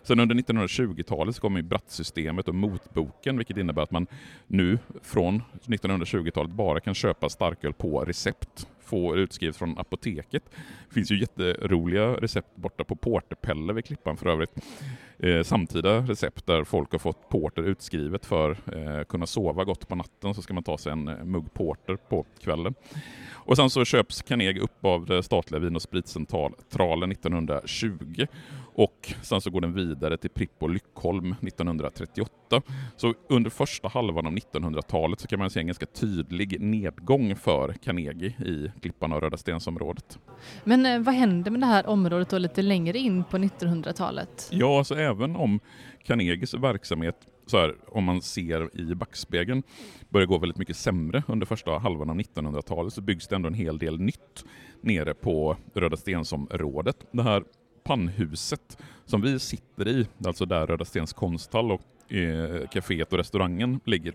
Sen 0.03 0.19
under 0.19 0.35
1920-talet 0.35 1.35
så 1.35 1.41
kommer 1.41 1.61
Brattsystemet 1.61 2.47
och 2.47 2.55
motboken 2.55 3.37
vilket 3.37 3.57
innebär 3.57 3.81
att 3.81 3.91
man 3.91 4.07
nu 4.47 4.79
från 5.01 5.41
1920-talet 5.65 6.51
bara 6.51 6.79
kan 6.79 6.93
köpa 6.93 7.29
starköl 7.29 7.73
på 7.73 8.05
recept 8.05 8.67
få 8.85 9.15
utskrivet 9.15 9.55
från 9.55 9.77
apoteket. 9.77 10.43
Det 10.87 10.93
finns 10.93 11.11
ju 11.11 11.19
jätteroliga 11.19 12.07
recept 12.07 12.55
borta 12.55 12.83
på 12.83 12.95
Porterpelle 12.95 13.73
vid 13.73 13.85
Klippan 13.85 14.17
för 14.17 14.29
övrigt. 14.29 14.51
Eh, 15.19 15.43
samtida 15.43 15.97
recept 15.97 16.45
där 16.45 16.63
folk 16.63 16.91
har 16.91 16.99
fått 16.99 17.29
porter 17.29 17.63
utskrivet 17.63 18.25
för 18.25 18.51
att 18.51 18.73
eh, 18.73 19.03
kunna 19.03 19.25
sova 19.25 19.63
gott 19.63 19.87
på 19.87 19.95
natten 19.95 20.33
så 20.33 20.41
ska 20.41 20.53
man 20.53 20.63
ta 20.63 20.77
sig 20.77 20.91
en 20.91 21.07
eh, 21.07 21.23
mugg 21.23 21.53
porter 21.53 21.95
på 21.95 22.25
kvällen. 22.39 22.75
Och 23.45 23.55
sen 23.57 23.69
så 23.69 23.85
köps 23.85 24.21
Carnegie 24.21 24.61
upp 24.61 24.85
av 24.85 25.05
det 25.05 25.23
statliga 25.23 25.59
Vin 25.59 25.75
och 25.75 25.81
spritcentralen 25.81 27.11
1920 27.11 28.25
och 28.75 29.13
sen 29.21 29.41
så 29.41 29.49
går 29.49 29.61
den 29.61 29.73
vidare 29.73 30.17
till 30.17 30.29
Pripp 30.29 30.63
och 30.63 30.69
Lyckholm 30.69 31.35
1938. 31.41 32.61
Så 32.95 33.13
under 33.29 33.49
första 33.49 33.87
halvan 33.87 34.25
av 34.27 34.33
1900-talet 34.33 35.19
så 35.19 35.27
kan 35.27 35.39
man 35.39 35.49
se 35.49 35.59
en 35.59 35.67
ganska 35.67 35.85
tydlig 35.85 36.61
nedgång 36.61 37.35
för 37.35 37.73
Carnegie 37.83 38.29
i 38.29 38.71
Klippan 38.81 39.13
och 39.13 39.21
Rödastensområdet. 39.21 40.19
Men 40.63 40.85
eh, 40.85 40.99
vad 40.99 41.15
händer 41.15 41.51
med 41.51 41.59
det 41.59 41.65
här 41.65 41.87
området 41.87 42.29
då 42.29 42.37
lite 42.37 42.61
längre 42.61 42.97
in 42.97 43.23
på 43.23 43.37
1900-talet? 43.37 44.49
Ja, 44.51 44.77
alltså 44.77 44.95
även 44.95 45.35
om 45.35 45.59
Carnegies 46.03 46.53
verksamhet 46.53 47.15
så 47.45 47.57
här, 47.57 47.75
om 47.87 48.03
man 48.03 48.21
ser 48.21 48.79
i 48.79 48.95
backspegeln, 48.95 49.63
börjar 50.09 50.27
gå 50.27 50.37
väldigt 50.37 50.57
mycket 50.57 50.77
sämre 50.77 51.23
under 51.27 51.45
första 51.45 51.77
halvan 51.77 52.09
av 52.09 52.15
1900-talet 52.15 52.93
så 52.93 53.01
byggs 53.01 53.27
det 53.27 53.35
ändå 53.35 53.47
en 53.47 53.53
hel 53.53 53.77
del 53.77 53.99
nytt 53.99 54.45
nere 54.81 55.13
på 55.13 55.57
Röda 55.73 55.97
Stensområdet. 55.97 56.97
Det 57.11 57.23
här 57.23 57.43
pannhuset 57.83 58.77
som 59.05 59.21
vi 59.21 59.39
sitter 59.39 59.87
i, 59.87 60.07
alltså 60.25 60.45
där 60.45 60.67
Röda 60.67 60.85
Stens 60.85 61.13
konsthall 61.13 61.71
och 61.71 62.13
eh, 62.13 62.67
kaféet 62.67 63.11
och 63.11 63.17
restaurangen 63.17 63.79
ligger, 63.85 64.13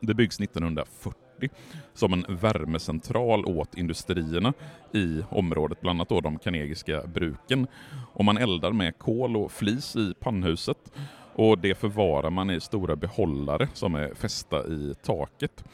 det 0.00 0.14
byggs 0.14 0.40
1940 0.40 1.50
som 1.94 2.12
en 2.12 2.24
värmecentral 2.28 3.44
åt 3.44 3.74
industrierna 3.74 4.52
i 4.92 5.22
området, 5.30 5.80
bland 5.80 5.96
annat 5.96 6.08
då 6.08 6.20
de 6.20 6.38
kanegiska 6.38 7.02
bruken. 7.06 7.66
Och 8.12 8.24
man 8.24 8.38
eldar 8.38 8.72
med 8.72 8.98
kol 8.98 9.36
och 9.36 9.52
flis 9.52 9.96
i 9.96 10.14
pannhuset 10.20 10.92
och 11.34 11.58
det 11.58 11.74
förvarar 11.74 12.30
man 12.30 12.50
i 12.50 12.60
stora 12.60 12.96
behållare 12.96 13.68
som 13.72 13.94
är 13.94 14.14
fästa 14.14 14.66
i 14.66 14.94
taket. 15.02 15.64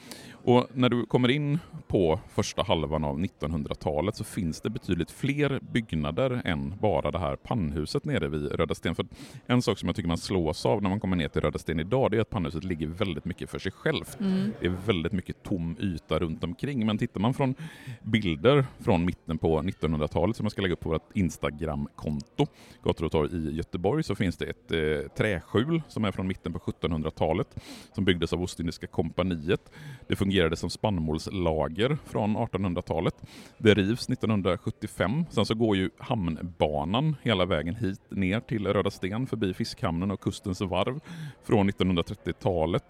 Och 0.46 0.66
när 0.72 0.88
du 0.88 1.06
kommer 1.06 1.28
in 1.28 1.58
på 1.88 2.20
första 2.28 2.62
halvan 2.62 3.04
av 3.04 3.18
1900-talet 3.18 4.16
så 4.16 4.24
finns 4.24 4.60
det 4.60 4.70
betydligt 4.70 5.10
fler 5.10 5.60
byggnader 5.72 6.42
än 6.44 6.74
bara 6.80 7.10
det 7.10 7.18
här 7.18 7.36
pannhuset 7.36 8.04
nere 8.04 8.28
vid 8.28 8.52
Röda 8.52 8.74
Sten. 8.74 8.94
För 8.94 9.06
en 9.46 9.62
sak 9.62 9.78
som 9.78 9.88
jag 9.88 9.96
tycker 9.96 10.08
man 10.08 10.18
slås 10.18 10.66
av 10.66 10.82
när 10.82 10.90
man 10.90 11.00
kommer 11.00 11.16
ner 11.16 11.28
till 11.28 11.40
Röda 11.40 11.58
Sten 11.58 11.80
idag 11.80 12.10
det 12.10 12.16
är 12.16 12.20
att 12.20 12.30
pannhuset 12.30 12.64
ligger 12.64 12.86
väldigt 12.86 13.24
mycket 13.24 13.50
för 13.50 13.58
sig 13.58 13.72
självt. 13.72 14.20
Mm. 14.20 14.52
Det 14.60 14.66
är 14.66 14.76
väldigt 14.86 15.12
mycket 15.12 15.42
tom 15.42 15.76
yta 15.80 16.18
runt 16.18 16.44
omkring. 16.44 16.86
Men 16.86 16.98
tittar 16.98 17.20
man 17.20 17.34
från 17.34 17.54
bilder 18.02 18.66
från 18.78 19.04
mitten 19.04 19.38
på 19.38 19.62
1900-talet 19.62 20.36
som 20.36 20.44
jag 20.44 20.52
ska 20.52 20.62
lägga 20.62 20.74
upp 20.74 20.80
på 20.80 20.88
vårt 20.88 21.16
Instagram-konto, 21.16 22.46
Gator 22.82 23.04
och 23.04 23.12
torg 23.12 23.36
i 23.36 23.56
Göteborg, 23.56 24.02
så 24.02 24.14
finns 24.14 24.36
det 24.36 24.44
ett 24.44 24.72
eh, 24.72 25.08
träskjul 25.16 25.82
som 25.88 26.04
är 26.04 26.12
från 26.12 26.26
mitten 26.26 26.52
på 26.52 26.58
1700-talet 26.58 27.56
som 27.92 28.04
byggdes 28.04 28.32
av 28.32 28.42
Ostindiska 28.42 28.86
kompaniet. 28.86 29.72
Det 30.06 30.16
fungerar 30.16 30.35
fungerade 30.36 30.56
som 30.56 30.70
spannmålslager 30.70 31.98
från 32.04 32.36
1800-talet. 32.36 33.14
Det 33.58 33.74
rivs 33.74 34.08
1975. 34.08 35.24
Sen 35.30 35.46
så 35.46 35.54
går 35.54 35.76
ju 35.76 35.90
hamnbanan 35.98 37.16
hela 37.22 37.44
vägen 37.44 37.74
hit 37.74 38.00
ner 38.10 38.40
till 38.40 38.66
Röda 38.66 38.90
Sten 38.90 39.26
förbi 39.26 39.54
Fiskhamnen 39.54 40.10
och 40.10 40.20
Kustens 40.20 40.60
varv 40.60 41.00
från 41.44 41.70
1930-talet. 41.70 42.84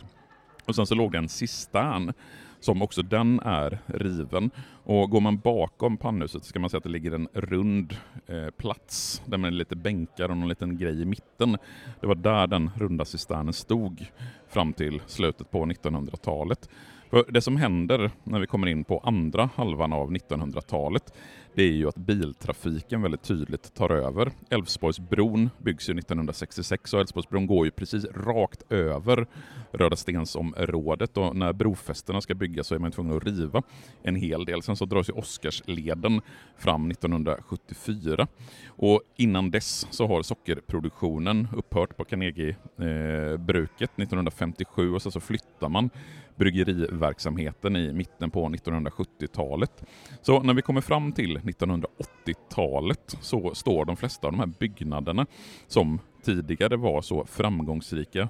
Och 0.64 0.74
sen 0.74 0.86
så 0.86 0.94
låg 0.94 1.12
det 1.12 1.18
en 1.18 1.28
cistern 1.28 2.12
som 2.60 2.82
också 2.82 3.02
den 3.02 3.40
är 3.40 3.78
riven. 3.86 4.50
Och 4.84 5.10
går 5.10 5.20
man 5.20 5.38
bakom 5.38 5.96
pannhuset 5.96 6.42
så 6.42 6.48
ska 6.48 6.58
man 6.58 6.70
se 6.70 6.76
att 6.76 6.82
det 6.82 6.88
ligger 6.88 7.12
en 7.12 7.28
rund 7.32 7.96
eh, 8.26 8.50
plats 8.56 9.22
där 9.26 9.38
med 9.38 9.52
lite 9.52 9.76
bänkar 9.76 10.30
och 10.30 10.36
någon 10.36 10.48
liten 10.48 10.78
grej 10.78 11.02
i 11.02 11.04
mitten. 11.04 11.56
Det 12.00 12.06
var 12.06 12.14
där 12.14 12.46
den 12.46 12.70
runda 12.76 13.04
cisternen 13.04 13.52
stod 13.52 14.06
fram 14.48 14.72
till 14.72 15.02
slutet 15.06 15.50
på 15.50 15.66
1900-talet. 15.66 16.68
För 17.10 17.24
det 17.28 17.40
som 17.40 17.56
händer 17.56 18.10
när 18.24 18.40
vi 18.40 18.46
kommer 18.46 18.66
in 18.66 18.84
på 18.84 18.98
andra 18.98 19.48
halvan 19.56 19.92
av 19.92 20.12
1900-talet 20.12 21.12
det 21.56 21.62
är 21.62 21.72
ju 21.72 21.88
att 21.88 21.96
biltrafiken 21.96 23.02
väldigt 23.02 23.22
tydligt 23.22 23.74
tar 23.74 23.90
över. 23.90 24.32
Älvsborgsbron 24.50 25.50
byggs 25.58 25.88
ju 25.88 25.98
1966 25.98 26.94
och 26.94 27.00
Älvsborgsbron 27.00 27.46
går 27.46 27.64
ju 27.64 27.70
precis 27.70 28.04
rakt 28.04 28.72
över 28.72 29.26
Rödastensområdet 29.72 31.16
och 31.16 31.36
när 31.36 31.52
brofästena 31.52 32.20
ska 32.20 32.34
byggas 32.34 32.66
så 32.66 32.74
är 32.74 32.78
man 32.78 32.90
tvungen 32.90 33.16
att 33.16 33.24
riva 33.24 33.62
en 34.02 34.16
hel 34.16 34.44
del. 34.44 34.62
Sen 34.62 34.76
så 34.76 34.84
dras 34.84 35.08
ju 35.08 35.12
Oscarsleden 35.12 36.20
fram 36.58 36.90
1974 36.90 38.26
och 38.66 39.00
innan 39.16 39.50
dess 39.50 39.86
så 39.90 40.06
har 40.06 40.22
sockerproduktionen 40.22 41.48
upphört 41.56 41.96
på 41.96 42.04
Carnegiebruket 42.04 43.90
eh, 43.90 44.02
1957 44.02 44.94
och 44.94 45.02
sen 45.02 45.12
så 45.12 45.20
flyttar 45.20 45.68
man 45.68 45.90
bryggeriverksamheten 46.36 47.76
i 47.76 47.92
mitten 47.92 48.30
på 48.30 48.48
1970-talet. 48.48 49.84
Så 50.22 50.42
när 50.42 50.54
vi 50.54 50.62
kommer 50.62 50.80
fram 50.80 51.12
till 51.12 51.38
1980-talet 51.38 53.16
så 53.20 53.54
står 53.54 53.84
de 53.84 53.96
flesta 53.96 54.26
av 54.26 54.32
de 54.32 54.38
här 54.38 54.52
byggnaderna 54.58 55.26
som 55.66 55.98
tidigare 56.22 56.76
var 56.76 57.02
så 57.02 57.24
framgångsrika 57.24 58.28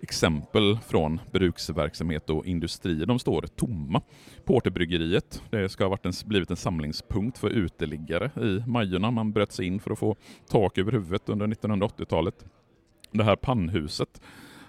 exempel 0.00 0.78
från 0.86 1.20
bruksverksamhet 1.32 2.30
och 2.30 2.46
industri. 2.46 3.04
De 3.04 3.18
står 3.18 3.42
tomma. 3.42 4.02
Porterbryggeriet, 4.44 5.42
det 5.50 5.68
ska 5.68 5.84
ha 5.84 5.88
varit 5.88 6.06
en, 6.06 6.12
blivit 6.24 6.50
en 6.50 6.56
samlingspunkt 6.56 7.38
för 7.38 7.50
uteliggare 7.50 8.30
i 8.42 8.62
Majorna. 8.66 9.10
Man 9.10 9.32
bröt 9.32 9.52
sig 9.52 9.66
in 9.66 9.80
för 9.80 9.90
att 9.90 9.98
få 9.98 10.16
tak 10.48 10.78
över 10.78 10.92
huvudet 10.92 11.28
under 11.28 11.46
1980-talet. 11.46 12.44
Det 13.12 13.24
här 13.24 13.36
pannhuset 13.36 14.20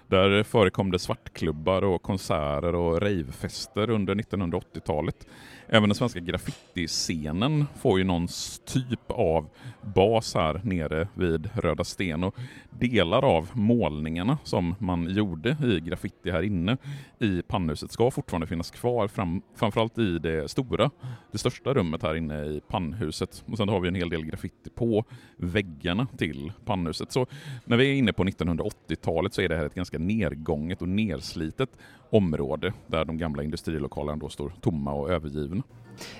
där 0.08 0.42
förekom 0.42 0.90
det 0.90 0.98
svartklubbar 0.98 1.84
och 1.84 2.02
konserter 2.02 2.74
och 2.74 3.02
ravefester 3.02 3.90
under 3.90 4.14
1980-talet. 4.14 5.26
Även 5.70 5.88
den 5.88 5.94
svenska 5.94 6.20
graffitiscenen 6.20 7.66
får 7.76 7.98
ju 7.98 8.04
någon 8.04 8.28
typ 8.64 9.10
av 9.10 9.48
bas 9.94 10.34
här 10.34 10.60
nere 10.64 11.08
vid 11.14 11.50
Röda 11.54 11.84
Sten 11.84 12.24
och 12.24 12.34
delar 12.70 13.24
av 13.24 13.48
målningarna 13.52 14.38
som 14.44 14.74
man 14.78 15.10
gjorde 15.10 15.56
i 15.64 15.80
graffiti 15.80 16.30
här 16.30 16.42
inne 16.42 16.76
i 17.18 17.42
pannhuset 17.42 17.92
ska 17.92 18.10
fortfarande 18.10 18.46
finnas 18.46 18.70
kvar, 18.70 19.08
fram, 19.08 19.42
framförallt 19.54 19.98
i 19.98 20.18
det 20.18 20.50
stora, 20.50 20.90
det 21.32 21.38
största 21.38 21.74
rummet 21.74 22.02
här 22.02 22.14
inne 22.14 22.44
i 22.44 22.60
pannhuset. 22.68 23.44
Och 23.46 23.56
sen 23.56 23.68
har 23.68 23.80
vi 23.80 23.88
en 23.88 23.94
hel 23.94 24.08
del 24.08 24.24
graffiti 24.24 24.70
på 24.74 25.04
väggarna 25.36 26.06
till 26.18 26.52
pannhuset. 26.64 27.12
Så 27.12 27.26
när 27.64 27.76
vi 27.76 27.90
är 27.90 27.94
inne 27.94 28.12
på 28.12 28.24
1980-talet 28.24 29.34
så 29.34 29.42
är 29.42 29.48
det 29.48 29.56
här 29.56 29.66
ett 29.66 29.74
ganska 29.74 29.98
nedgånget 29.98 30.82
och 30.82 30.88
nerslitet 30.88 31.70
område 32.10 32.72
där 32.86 33.04
de 33.04 33.18
gamla 33.18 33.42
industrilokalerna 33.42 34.16
då 34.16 34.28
står 34.28 34.52
tomma 34.60 34.92
och 34.92 35.10
övergivna. 35.10 35.57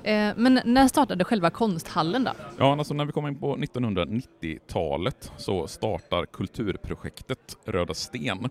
Eh, 0.02 0.32
men 0.36 0.60
när 0.64 0.88
startade 0.88 1.24
själva 1.24 1.50
konsthallen 1.50 2.24
då? 2.24 2.30
Ja, 2.58 2.72
alltså 2.72 2.94
när 2.94 3.04
vi 3.04 3.12
kommer 3.12 3.28
in 3.28 3.38
på 3.38 3.56
1990-talet 3.56 5.32
så 5.36 5.66
startar 5.66 6.26
kulturprojektet 6.26 7.56
Röda 7.64 7.94
Sten. 7.94 8.48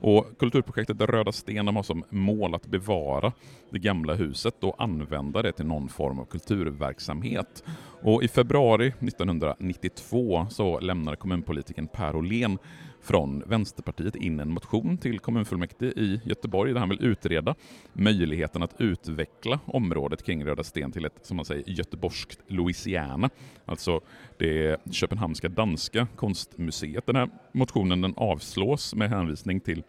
Och 0.00 0.38
kulturprojektet 0.38 1.00
Röda 1.00 1.32
Sten 1.32 1.68
har 1.76 1.82
som 1.82 2.04
mål 2.10 2.54
att 2.54 2.66
bevara 2.66 3.32
det 3.70 3.78
gamla 3.78 4.14
huset 4.14 4.64
och 4.64 4.82
använda 4.82 5.42
det 5.42 5.52
till 5.52 5.66
någon 5.66 5.88
form 5.88 6.18
av 6.18 6.24
kulturverksamhet. 6.24 7.64
Och 8.02 8.22
i 8.22 8.28
februari 8.28 8.86
1992 8.86 10.46
så 10.50 10.80
lämnar 10.80 11.16
kommunpolitiken 11.16 11.86
Per 11.86 12.16
Åhlén 12.16 12.58
från 13.02 13.42
Vänsterpartiet 13.46 14.16
in 14.16 14.40
en 14.40 14.50
motion 14.50 14.98
till 14.98 15.18
kommunfullmäktige 15.18 15.92
i 16.00 16.20
Göteborg 16.24 16.72
där 16.72 16.80
han 16.80 16.88
vill 16.88 17.04
utreda 17.04 17.54
möjligheten 17.92 18.62
att 18.62 18.80
utveckla 18.80 19.60
området 19.64 20.22
kring 20.22 20.44
Röda 20.44 20.64
Sten 20.64 20.92
till 20.92 21.04
ett, 21.04 21.18
som 21.22 21.36
man 21.36 21.44
säger, 21.44 21.64
göteborgskt 21.66 22.40
Louisiana. 22.46 23.30
Alltså 23.64 24.00
det 24.38 24.80
Köpenhamnska 24.92 25.48
danska 25.48 26.06
konstmuseet. 26.16 27.06
Den 27.06 27.16
här 27.16 27.30
motionen 27.52 28.00
den 28.00 28.14
avslås 28.16 28.94
med 28.94 29.10
hänvisning 29.10 29.60
till 29.60 29.82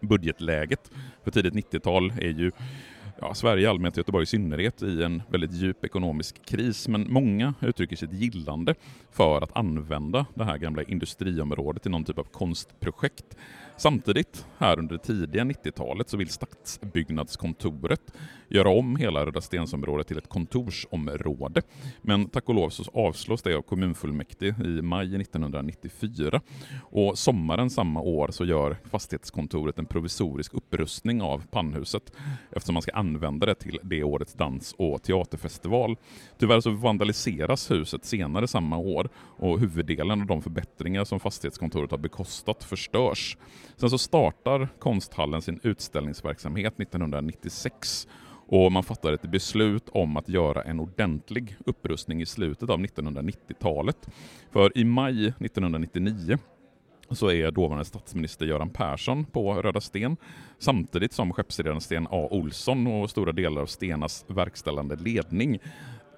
budgetläget. 0.00 0.90
För 1.24 1.30
tidigt 1.30 1.54
90-tal 1.54 2.10
är 2.10 2.30
ju 2.30 2.52
ja, 3.20 3.34
Sverige 3.34 3.62
i 3.62 3.66
allmänhet 3.66 3.94
och 3.94 3.98
Göteborg 3.98 4.22
i 4.22 4.26
synnerhet 4.26 4.82
i 4.82 5.02
en 5.02 5.22
väldigt 5.28 5.52
djup 5.52 5.84
ekonomisk 5.84 6.44
kris, 6.44 6.88
men 6.88 7.12
många 7.12 7.54
uttrycker 7.60 7.96
sitt 7.96 8.12
gillande 8.12 8.74
för 9.12 9.40
att 9.42 9.56
använda 9.56 10.26
det 10.34 10.44
här 10.44 10.58
gamla 10.58 10.82
industriområdet 10.82 11.86
i 11.86 11.88
någon 11.88 12.04
typ 12.04 12.18
av 12.18 12.24
konstprojekt. 12.24 13.36
Samtidigt, 13.80 14.46
här 14.58 14.78
under 14.78 14.96
det 14.96 15.02
tidiga 15.02 15.44
90-talet, 15.44 16.08
så 16.08 16.16
vill 16.16 16.28
Stadsbyggnadskontoret 16.28 18.12
göra 18.48 18.68
om 18.68 18.96
hela 18.96 19.26
Röda 19.26 19.40
Stensområdet 19.40 20.06
till 20.06 20.18
ett 20.18 20.28
kontorsområde. 20.28 21.62
Men 22.02 22.28
tack 22.28 22.48
och 22.48 22.54
lov 22.54 22.70
så 22.70 22.84
avslås 22.94 23.42
det 23.42 23.54
av 23.54 23.62
kommunfullmäktige 23.62 24.54
i 24.64 24.82
maj 24.82 25.20
1994. 25.20 26.40
Och 26.82 27.18
sommaren 27.18 27.70
samma 27.70 28.00
år 28.00 28.28
så 28.30 28.44
gör 28.44 28.76
fastighetskontoret 28.90 29.78
en 29.78 29.86
provisorisk 29.86 30.54
upprustning 30.54 31.22
av 31.22 31.46
pannhuset 31.50 32.12
eftersom 32.50 32.72
man 32.74 32.82
ska 32.82 32.92
använda 32.92 33.46
det 33.46 33.54
till 33.54 33.78
det 33.82 34.02
årets 34.04 34.34
dans 34.34 34.74
och 34.78 35.02
teaterfestival. 35.02 35.96
Tyvärr 36.38 36.60
så 36.60 36.70
vandaliseras 36.70 37.70
huset 37.70 38.04
senare 38.04 38.48
samma 38.48 38.76
år 38.76 39.08
och 39.16 39.60
huvuddelen 39.60 40.20
av 40.20 40.26
de 40.26 40.42
förbättringar 40.42 41.04
som 41.04 41.20
fastighetskontoret 41.20 41.90
har 41.90 41.98
bekostat 41.98 42.64
förstörs. 42.64 43.36
Sen 43.76 43.90
så 43.90 43.98
startar 43.98 44.68
konsthallen 44.78 45.42
sin 45.42 45.60
utställningsverksamhet 45.62 46.80
1996 46.80 48.08
och 48.46 48.72
man 48.72 48.82
fattar 48.82 49.12
ett 49.12 49.30
beslut 49.30 49.88
om 49.88 50.16
att 50.16 50.28
göra 50.28 50.62
en 50.62 50.80
ordentlig 50.80 51.56
upprustning 51.66 52.22
i 52.22 52.26
slutet 52.26 52.70
av 52.70 52.80
1990-talet. 52.80 54.08
För 54.50 54.78
i 54.78 54.84
maj 54.84 55.26
1999 55.26 56.38
så 57.10 57.30
är 57.30 57.50
dåvarande 57.50 57.84
statsminister 57.84 58.46
Göran 58.46 58.70
Persson 58.70 59.24
på 59.24 59.54
Röda 59.54 59.80
Sten 59.80 60.16
samtidigt 60.58 61.12
som 61.12 61.32
skeppsredaren 61.32 61.80
Sten 61.80 62.06
A. 62.10 62.28
Olsson 62.30 62.86
och 62.86 63.10
stora 63.10 63.32
delar 63.32 63.62
av 63.62 63.66
Stenas 63.66 64.24
verkställande 64.28 64.96
ledning 64.96 65.58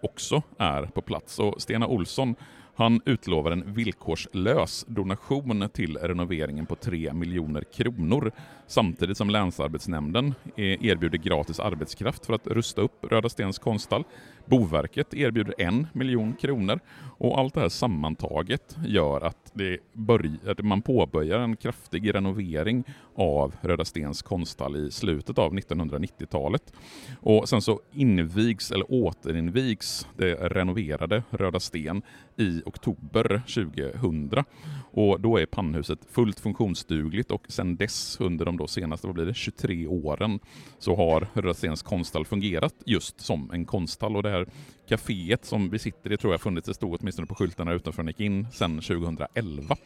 också 0.03 0.43
är 0.59 0.87
på 0.87 1.03
plats. 1.03 1.39
Och 1.39 1.63
Stena 1.63 1.87
Olsson 1.87 2.35
han 2.75 3.01
utlovar 3.05 3.51
en 3.51 3.75
villkorslös 3.75 4.85
donation 4.89 5.69
till 5.73 5.97
renoveringen 5.97 6.67
på 6.67 6.77
3 6.77 7.13
miljoner 7.13 7.63
kronor 7.63 8.33
samtidigt 8.73 9.17
som 9.17 9.31
Länsarbetsnämnden 9.31 10.35
eh, 10.57 10.87
erbjuder 10.87 11.19
gratis 11.19 11.61
arbetskraft 11.61 12.27
för 12.27 12.35
att 12.35 12.47
rusta 12.47 12.81
upp 12.81 13.05
Röda 13.11 13.29
Stens 13.29 13.59
konsthall. 13.59 14.05
Boverket 14.47 15.15
erbjuder 15.15 15.55
en 15.59 15.87
miljon 15.93 16.33
kronor 16.33 16.81
och 17.19 17.39
allt 17.39 17.55
det 17.55 17.61
här 17.61 17.69
sammantaget 17.69 18.77
gör 18.87 19.21
att, 19.21 19.51
det 19.55 19.79
börjar, 19.93 20.51
att 20.51 20.65
man 20.65 20.83
påbörjar 20.83 21.39
en 21.39 21.57
kraftig 21.57 22.15
renovering 22.15 22.85
av 23.15 23.55
Röda 23.61 23.85
Stens 23.85 24.23
konsthall 24.23 24.77
i 24.77 24.91
slutet 24.91 25.39
av 25.39 25.55
1990-talet. 25.55 26.73
Och 27.21 27.49
sen 27.49 27.63
så 27.63 27.81
invigs, 27.93 28.71
eller 28.71 28.93
återinvigs, 28.93 30.07
det 30.17 30.35
renoverade 30.35 31.23
Röda 31.31 31.61
Sten 31.61 32.03
i 32.37 32.63
oktober 32.65 33.43
2000. 33.55 34.45
Och 34.93 35.21
då 35.21 35.37
är 35.37 35.47
pannhuset 35.47 35.99
fullt 36.11 36.41
funktionsdugligt 36.41 37.31
och 37.31 37.47
sedan 37.49 37.77
dess, 37.77 38.21
under 38.21 38.45
de 38.45 38.57
då 38.63 38.69
senaste 38.69 39.07
vad 39.07 39.15
blir 39.15 39.27
det, 39.27 39.35
23 39.35 39.87
åren, 39.87 40.39
så 40.79 40.97
har 40.97 41.29
Röda 41.35 41.55
Stens 41.55 41.83
konsthall 41.83 42.25
fungerat 42.25 42.75
just 42.87 43.21
som 43.21 43.51
en 43.51 43.65
konsthall. 43.65 44.17
Och 44.17 44.23
det 44.23 44.31
här 44.31 44.47
kaféet 44.89 45.45
som 45.45 45.71
vi 45.71 45.79
sitter 45.79 46.13
i 46.13 46.17
tror 46.17 46.33
jag 46.33 46.41
funnits, 46.41 46.67
det 46.67 46.75
stod 46.75 47.01
åtminstone 47.01 47.27
på 47.27 47.35
skyltarna 47.35 47.73
utanför 47.73 48.03
när 48.03 48.13
gick 48.13 48.21
in, 48.21 48.47
sedan 48.53 48.81
2011. 48.81 49.77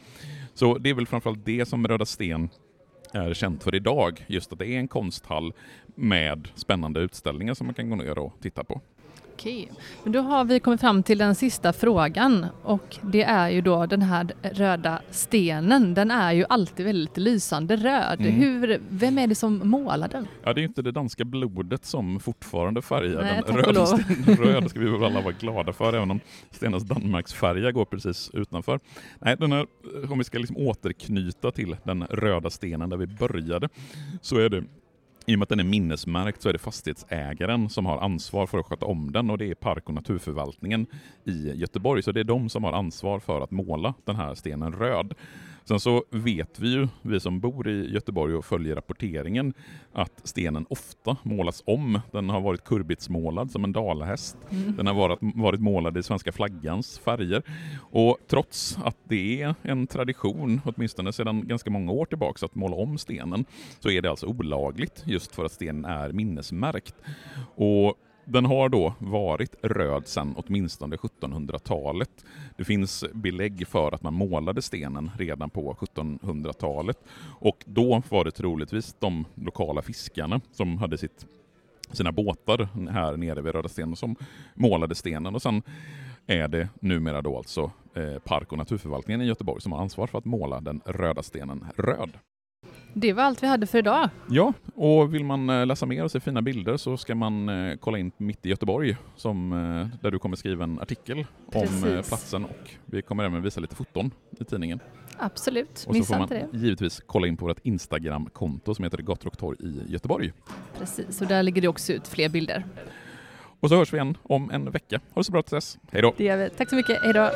Så 0.53 0.77
det 0.77 0.89
är 0.89 0.93
väl 0.93 1.07
framförallt 1.07 1.45
det 1.45 1.65
som 1.65 1.87
Röda 1.87 2.05
Sten 2.05 2.49
är 3.13 3.33
känt 3.33 3.63
för 3.63 3.75
idag, 3.75 4.25
just 4.27 4.53
att 4.53 4.59
det 4.59 4.67
är 4.67 4.79
en 4.79 4.87
konsthall 4.87 5.53
med 5.95 6.47
spännande 6.55 6.99
utställningar 6.99 7.53
som 7.53 7.67
man 7.67 7.73
kan 7.73 7.89
gå 7.89 7.95
ner 7.95 8.19
och 8.19 8.33
titta 8.41 8.63
på. 8.63 8.81
Okej, 9.37 9.71
men 10.03 10.13
då 10.13 10.19
har 10.21 10.45
vi 10.45 10.59
kommit 10.59 10.81
fram 10.81 11.03
till 11.03 11.17
den 11.17 11.35
sista 11.35 11.73
frågan 11.73 12.45
och 12.63 12.97
det 13.01 13.23
är 13.23 13.49
ju 13.49 13.61
då 13.61 13.85
den 13.85 14.01
här 14.01 14.27
röda 14.41 15.01
stenen. 15.09 15.93
Den 15.93 16.11
är 16.11 16.31
ju 16.33 16.45
alltid 16.49 16.85
väldigt 16.85 17.17
lysande 17.17 17.75
röd. 17.75 18.21
Mm. 18.21 18.33
Hur, 18.33 18.81
vem 18.89 19.17
är 19.17 19.27
det 19.27 19.35
som 19.35 19.69
målar 19.69 20.07
den? 20.07 20.27
Ja, 20.43 20.53
det 20.53 20.61
är 20.61 20.63
inte 20.63 20.81
det 20.81 20.91
danska 20.91 21.25
blodet 21.25 21.85
som 21.85 22.19
fortfarande 22.19 22.81
färgar 22.81 23.21
Nej, 23.21 23.41
den 23.47 23.57
röda 23.57 23.85
stenen 23.85 24.37
röd. 24.43 24.69
ska 24.69 24.79
vi 24.79 24.89
väl 24.89 25.03
alla 25.03 25.21
vara 25.21 25.35
glada 25.39 25.73
för, 25.73 25.93
även 25.93 26.11
om 26.11 26.19
Stenas 26.51 26.83
Danmarksfärja 26.83 27.71
går 27.71 27.85
precis 27.85 28.31
utanför. 28.33 28.79
Nej, 29.19 29.35
den 29.39 29.51
här, 29.51 29.67
om 30.09 30.17
vi 30.17 30.23
ska 30.23 30.37
liksom 30.37 30.57
återknyta 30.57 31.51
till 31.51 31.77
den 31.83 32.03
röda 32.03 32.49
stenen 32.49 32.89
där 32.89 32.97
vi 32.97 33.07
började, 33.07 33.69
så 34.21 34.37
är 34.37 34.49
det 34.49 34.63
i 35.29 35.35
och 35.35 35.39
med 35.39 35.43
att 35.43 35.49
den 35.49 35.59
är 35.59 35.63
minnesmärkt 35.63 36.41
så 36.41 36.49
är 36.49 36.53
det 36.53 36.59
fastighetsägaren 36.59 37.69
som 37.69 37.85
har 37.85 37.97
ansvar 37.97 38.47
för 38.47 38.57
att 38.57 38.65
sköta 38.65 38.85
om 38.85 39.11
den 39.11 39.29
och 39.29 39.37
det 39.37 39.49
är 39.51 39.55
Park 39.55 39.87
och 39.87 39.93
naturförvaltningen 39.93 40.87
i 41.23 41.51
Göteborg. 41.55 42.03
Så 42.03 42.11
det 42.11 42.19
är 42.19 42.23
de 42.23 42.49
som 42.49 42.63
har 42.63 42.73
ansvar 42.73 43.19
för 43.19 43.41
att 43.41 43.51
måla 43.51 43.93
den 44.05 44.15
här 44.15 44.35
stenen 44.35 44.73
röd. 44.73 45.13
Sen 45.67 45.79
så 45.79 46.03
vet 46.09 46.59
vi 46.59 46.73
ju, 46.73 46.87
vi 47.01 47.19
som 47.19 47.39
bor 47.39 47.67
i 47.67 47.93
Göteborg 47.93 48.35
och 48.35 48.45
följer 48.45 48.75
rapporteringen, 48.75 49.53
att 49.93 50.21
stenen 50.23 50.65
ofta 50.69 51.17
målas 51.23 51.63
om. 51.65 51.99
Den 52.11 52.29
har 52.29 52.41
varit 52.41 52.63
kurbitsmålad 52.63 53.51
som 53.51 53.63
en 53.63 53.71
dalahäst. 53.71 54.37
Mm. 54.49 54.75
Den 54.75 54.87
har 54.87 54.93
varit, 54.93 55.19
varit 55.21 55.61
målad 55.61 55.97
i 55.97 56.03
svenska 56.03 56.31
flaggans 56.31 56.99
färger. 56.99 57.43
Och 57.79 58.17
trots 58.27 58.77
att 58.83 58.97
det 59.03 59.41
är 59.41 59.55
en 59.61 59.87
tradition, 59.87 60.61
åtminstone 60.65 61.13
sedan 61.13 61.47
ganska 61.47 61.69
många 61.69 61.91
år 61.91 62.05
tillbaka, 62.05 62.45
att 62.45 62.55
måla 62.55 62.75
om 62.75 62.97
stenen, 62.97 63.45
så 63.79 63.89
är 63.89 64.01
det 64.01 64.09
alltså 64.09 64.25
olagligt 64.25 65.03
just 65.05 65.35
för 65.35 65.45
att 65.45 65.51
stenen 65.51 65.85
är 65.85 66.11
minnesmärkt. 66.11 66.95
Och 67.55 67.95
den 68.29 68.45
har 68.45 68.69
då 68.69 68.93
varit 68.99 69.55
röd 69.61 70.07
sedan 70.07 70.35
åtminstone 70.37 70.95
1700-talet. 70.95 72.25
Det 72.57 72.63
finns 72.63 73.05
belägg 73.13 73.67
för 73.67 73.91
att 73.91 74.03
man 74.03 74.13
målade 74.13 74.61
stenen 74.61 75.11
redan 75.17 75.49
på 75.49 75.73
1700-talet 75.73 76.97
och 77.39 77.57
då 77.65 78.03
var 78.09 78.23
det 78.23 78.31
troligtvis 78.31 78.95
de 78.99 79.25
lokala 79.35 79.81
fiskarna 79.81 80.41
som 80.51 80.77
hade 80.77 80.97
sitt 80.97 81.25
sina 81.91 82.11
båtar 82.11 82.67
här 82.91 83.17
nere 83.17 83.41
vid 83.41 83.53
Röda 83.53 83.69
stenen 83.69 83.95
som 83.95 84.15
målade 84.55 84.95
stenen 84.95 85.35
och 85.35 85.41
sen 85.41 85.61
är 86.25 86.47
det 86.47 86.69
numera 86.79 87.21
då 87.21 87.37
alltså 87.37 87.71
eh, 87.95 88.19
Park 88.19 88.51
och 88.51 88.57
naturförvaltningen 88.57 89.21
i 89.21 89.25
Göteborg 89.25 89.61
som 89.61 89.71
har 89.71 89.79
ansvar 89.79 90.07
för 90.07 90.17
att 90.17 90.25
måla 90.25 90.61
den 90.61 90.81
röda 90.85 91.23
stenen 91.23 91.65
röd. 91.75 92.11
Det 92.93 93.13
var 93.13 93.23
allt 93.23 93.43
vi 93.43 93.47
hade 93.47 93.65
för 93.67 93.77
idag. 93.77 94.09
Ja, 94.29 94.53
och 94.75 95.13
vill 95.13 95.23
man 95.25 95.49
eh, 95.49 95.65
läsa 95.65 95.85
mer 95.85 96.03
och 96.03 96.11
se 96.11 96.19
fina 96.19 96.41
bilder 96.41 96.77
så 96.77 96.97
ska 96.97 97.15
man 97.15 97.49
eh, 97.49 97.75
kolla 97.77 97.97
in 97.97 98.11
Mitt 98.17 98.45
i 98.45 98.49
Göteborg 98.49 98.97
som, 99.15 99.49
där 100.01 100.11
du 100.11 100.19
kommer 100.19 100.35
skriva 100.35 100.63
en 100.63 100.79
artikel 100.79 101.25
Precis. 101.51 101.83
om 101.83 102.03
platsen 102.07 102.45
och 102.45 102.69
vi 102.85 103.01
kommer 103.01 103.23
även 103.23 103.41
visa 103.41 103.59
lite 103.59 103.75
foton 103.75 104.11
i 104.39 104.43
tidningen. 104.43 104.79
Absolut, 105.19 105.85
Och 105.87 105.95
så 105.95 106.03
får 106.03 106.17
man 106.17 106.29
det. 106.29 106.47
givetvis 106.53 107.01
kolla 107.05 107.27
in 107.27 107.37
på 107.37 107.45
vårt 107.45 107.59
Instagram-konto 107.63 108.75
som 108.75 108.83
heter 108.83 108.97
Gator 108.97 109.27
och 109.27 109.37
torg 109.37 109.57
i 109.59 109.91
Göteborg. 109.91 110.33
Precis, 110.79 111.21
och 111.21 111.27
där 111.27 111.43
ligger 111.43 111.61
det 111.61 111.67
också 111.67 111.93
ut 111.93 112.07
fler 112.07 112.29
bilder. 112.29 112.65
Och 113.59 113.69
så 113.69 113.75
hörs 113.75 113.93
vi 113.93 113.97
igen 113.97 114.17
om 114.23 114.51
en 114.51 114.71
vecka. 114.71 114.99
Ha 115.13 115.19
det 115.19 115.23
så 115.23 115.31
bra 115.31 115.41
tills 115.41 115.51
dess. 115.51 115.77
Hej 115.91 116.01
då! 116.01 116.13
Det 116.17 116.23
gör 116.23 116.37
vi. 116.37 116.49
Tack 116.49 116.69
så 116.69 116.75
mycket. 116.75 117.01
Hej 117.03 117.13
då! 117.13 117.29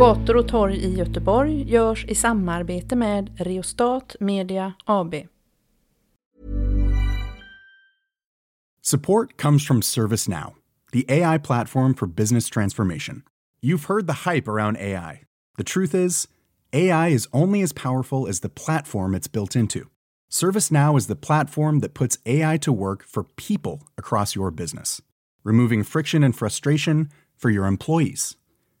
Gator 0.00 0.36
och 0.36 0.48
torg 0.48 0.76
i 0.76 0.94
Göteborg 0.94 1.70
görs 1.70 2.04
i 2.04 2.14
samarbete 2.14 2.96
med 2.96 3.30
Reostat 3.36 4.16
Media 4.20 4.72
AB. 4.84 5.14
Support 8.82 9.42
comes 9.42 9.66
from 9.66 9.82
ServiceNow, 9.82 10.54
the 10.92 11.04
AI 11.08 11.38
platform 11.38 11.94
for 11.94 12.08
business 12.08 12.48
transformation. 12.48 13.22
You've 13.62 13.84
heard 13.84 14.06
the 14.06 14.30
hype 14.30 14.48
around 14.48 14.76
AI. 14.76 15.22
The 15.58 15.64
truth 15.64 15.94
is, 15.94 16.28
AI 16.72 17.14
is 17.14 17.28
only 17.32 17.62
as 17.62 17.72
powerful 17.72 18.28
as 18.28 18.40
the 18.40 18.48
platform 18.48 19.14
it's 19.14 19.32
built 19.32 19.54
into. 19.56 19.80
ServiceNow 20.30 20.96
is 20.96 21.06
the 21.06 21.26
platform 21.26 21.80
that 21.80 21.94
puts 21.94 22.18
AI 22.24 22.58
to 22.58 22.72
work 22.72 23.04
for 23.06 23.24
people 23.36 23.78
across 23.98 24.34
your 24.34 24.50
business, 24.50 25.02
removing 25.44 25.84
friction 25.84 26.24
and 26.24 26.34
frustration 26.34 27.08
for 27.36 27.50
your 27.50 27.66
employees 27.66 28.36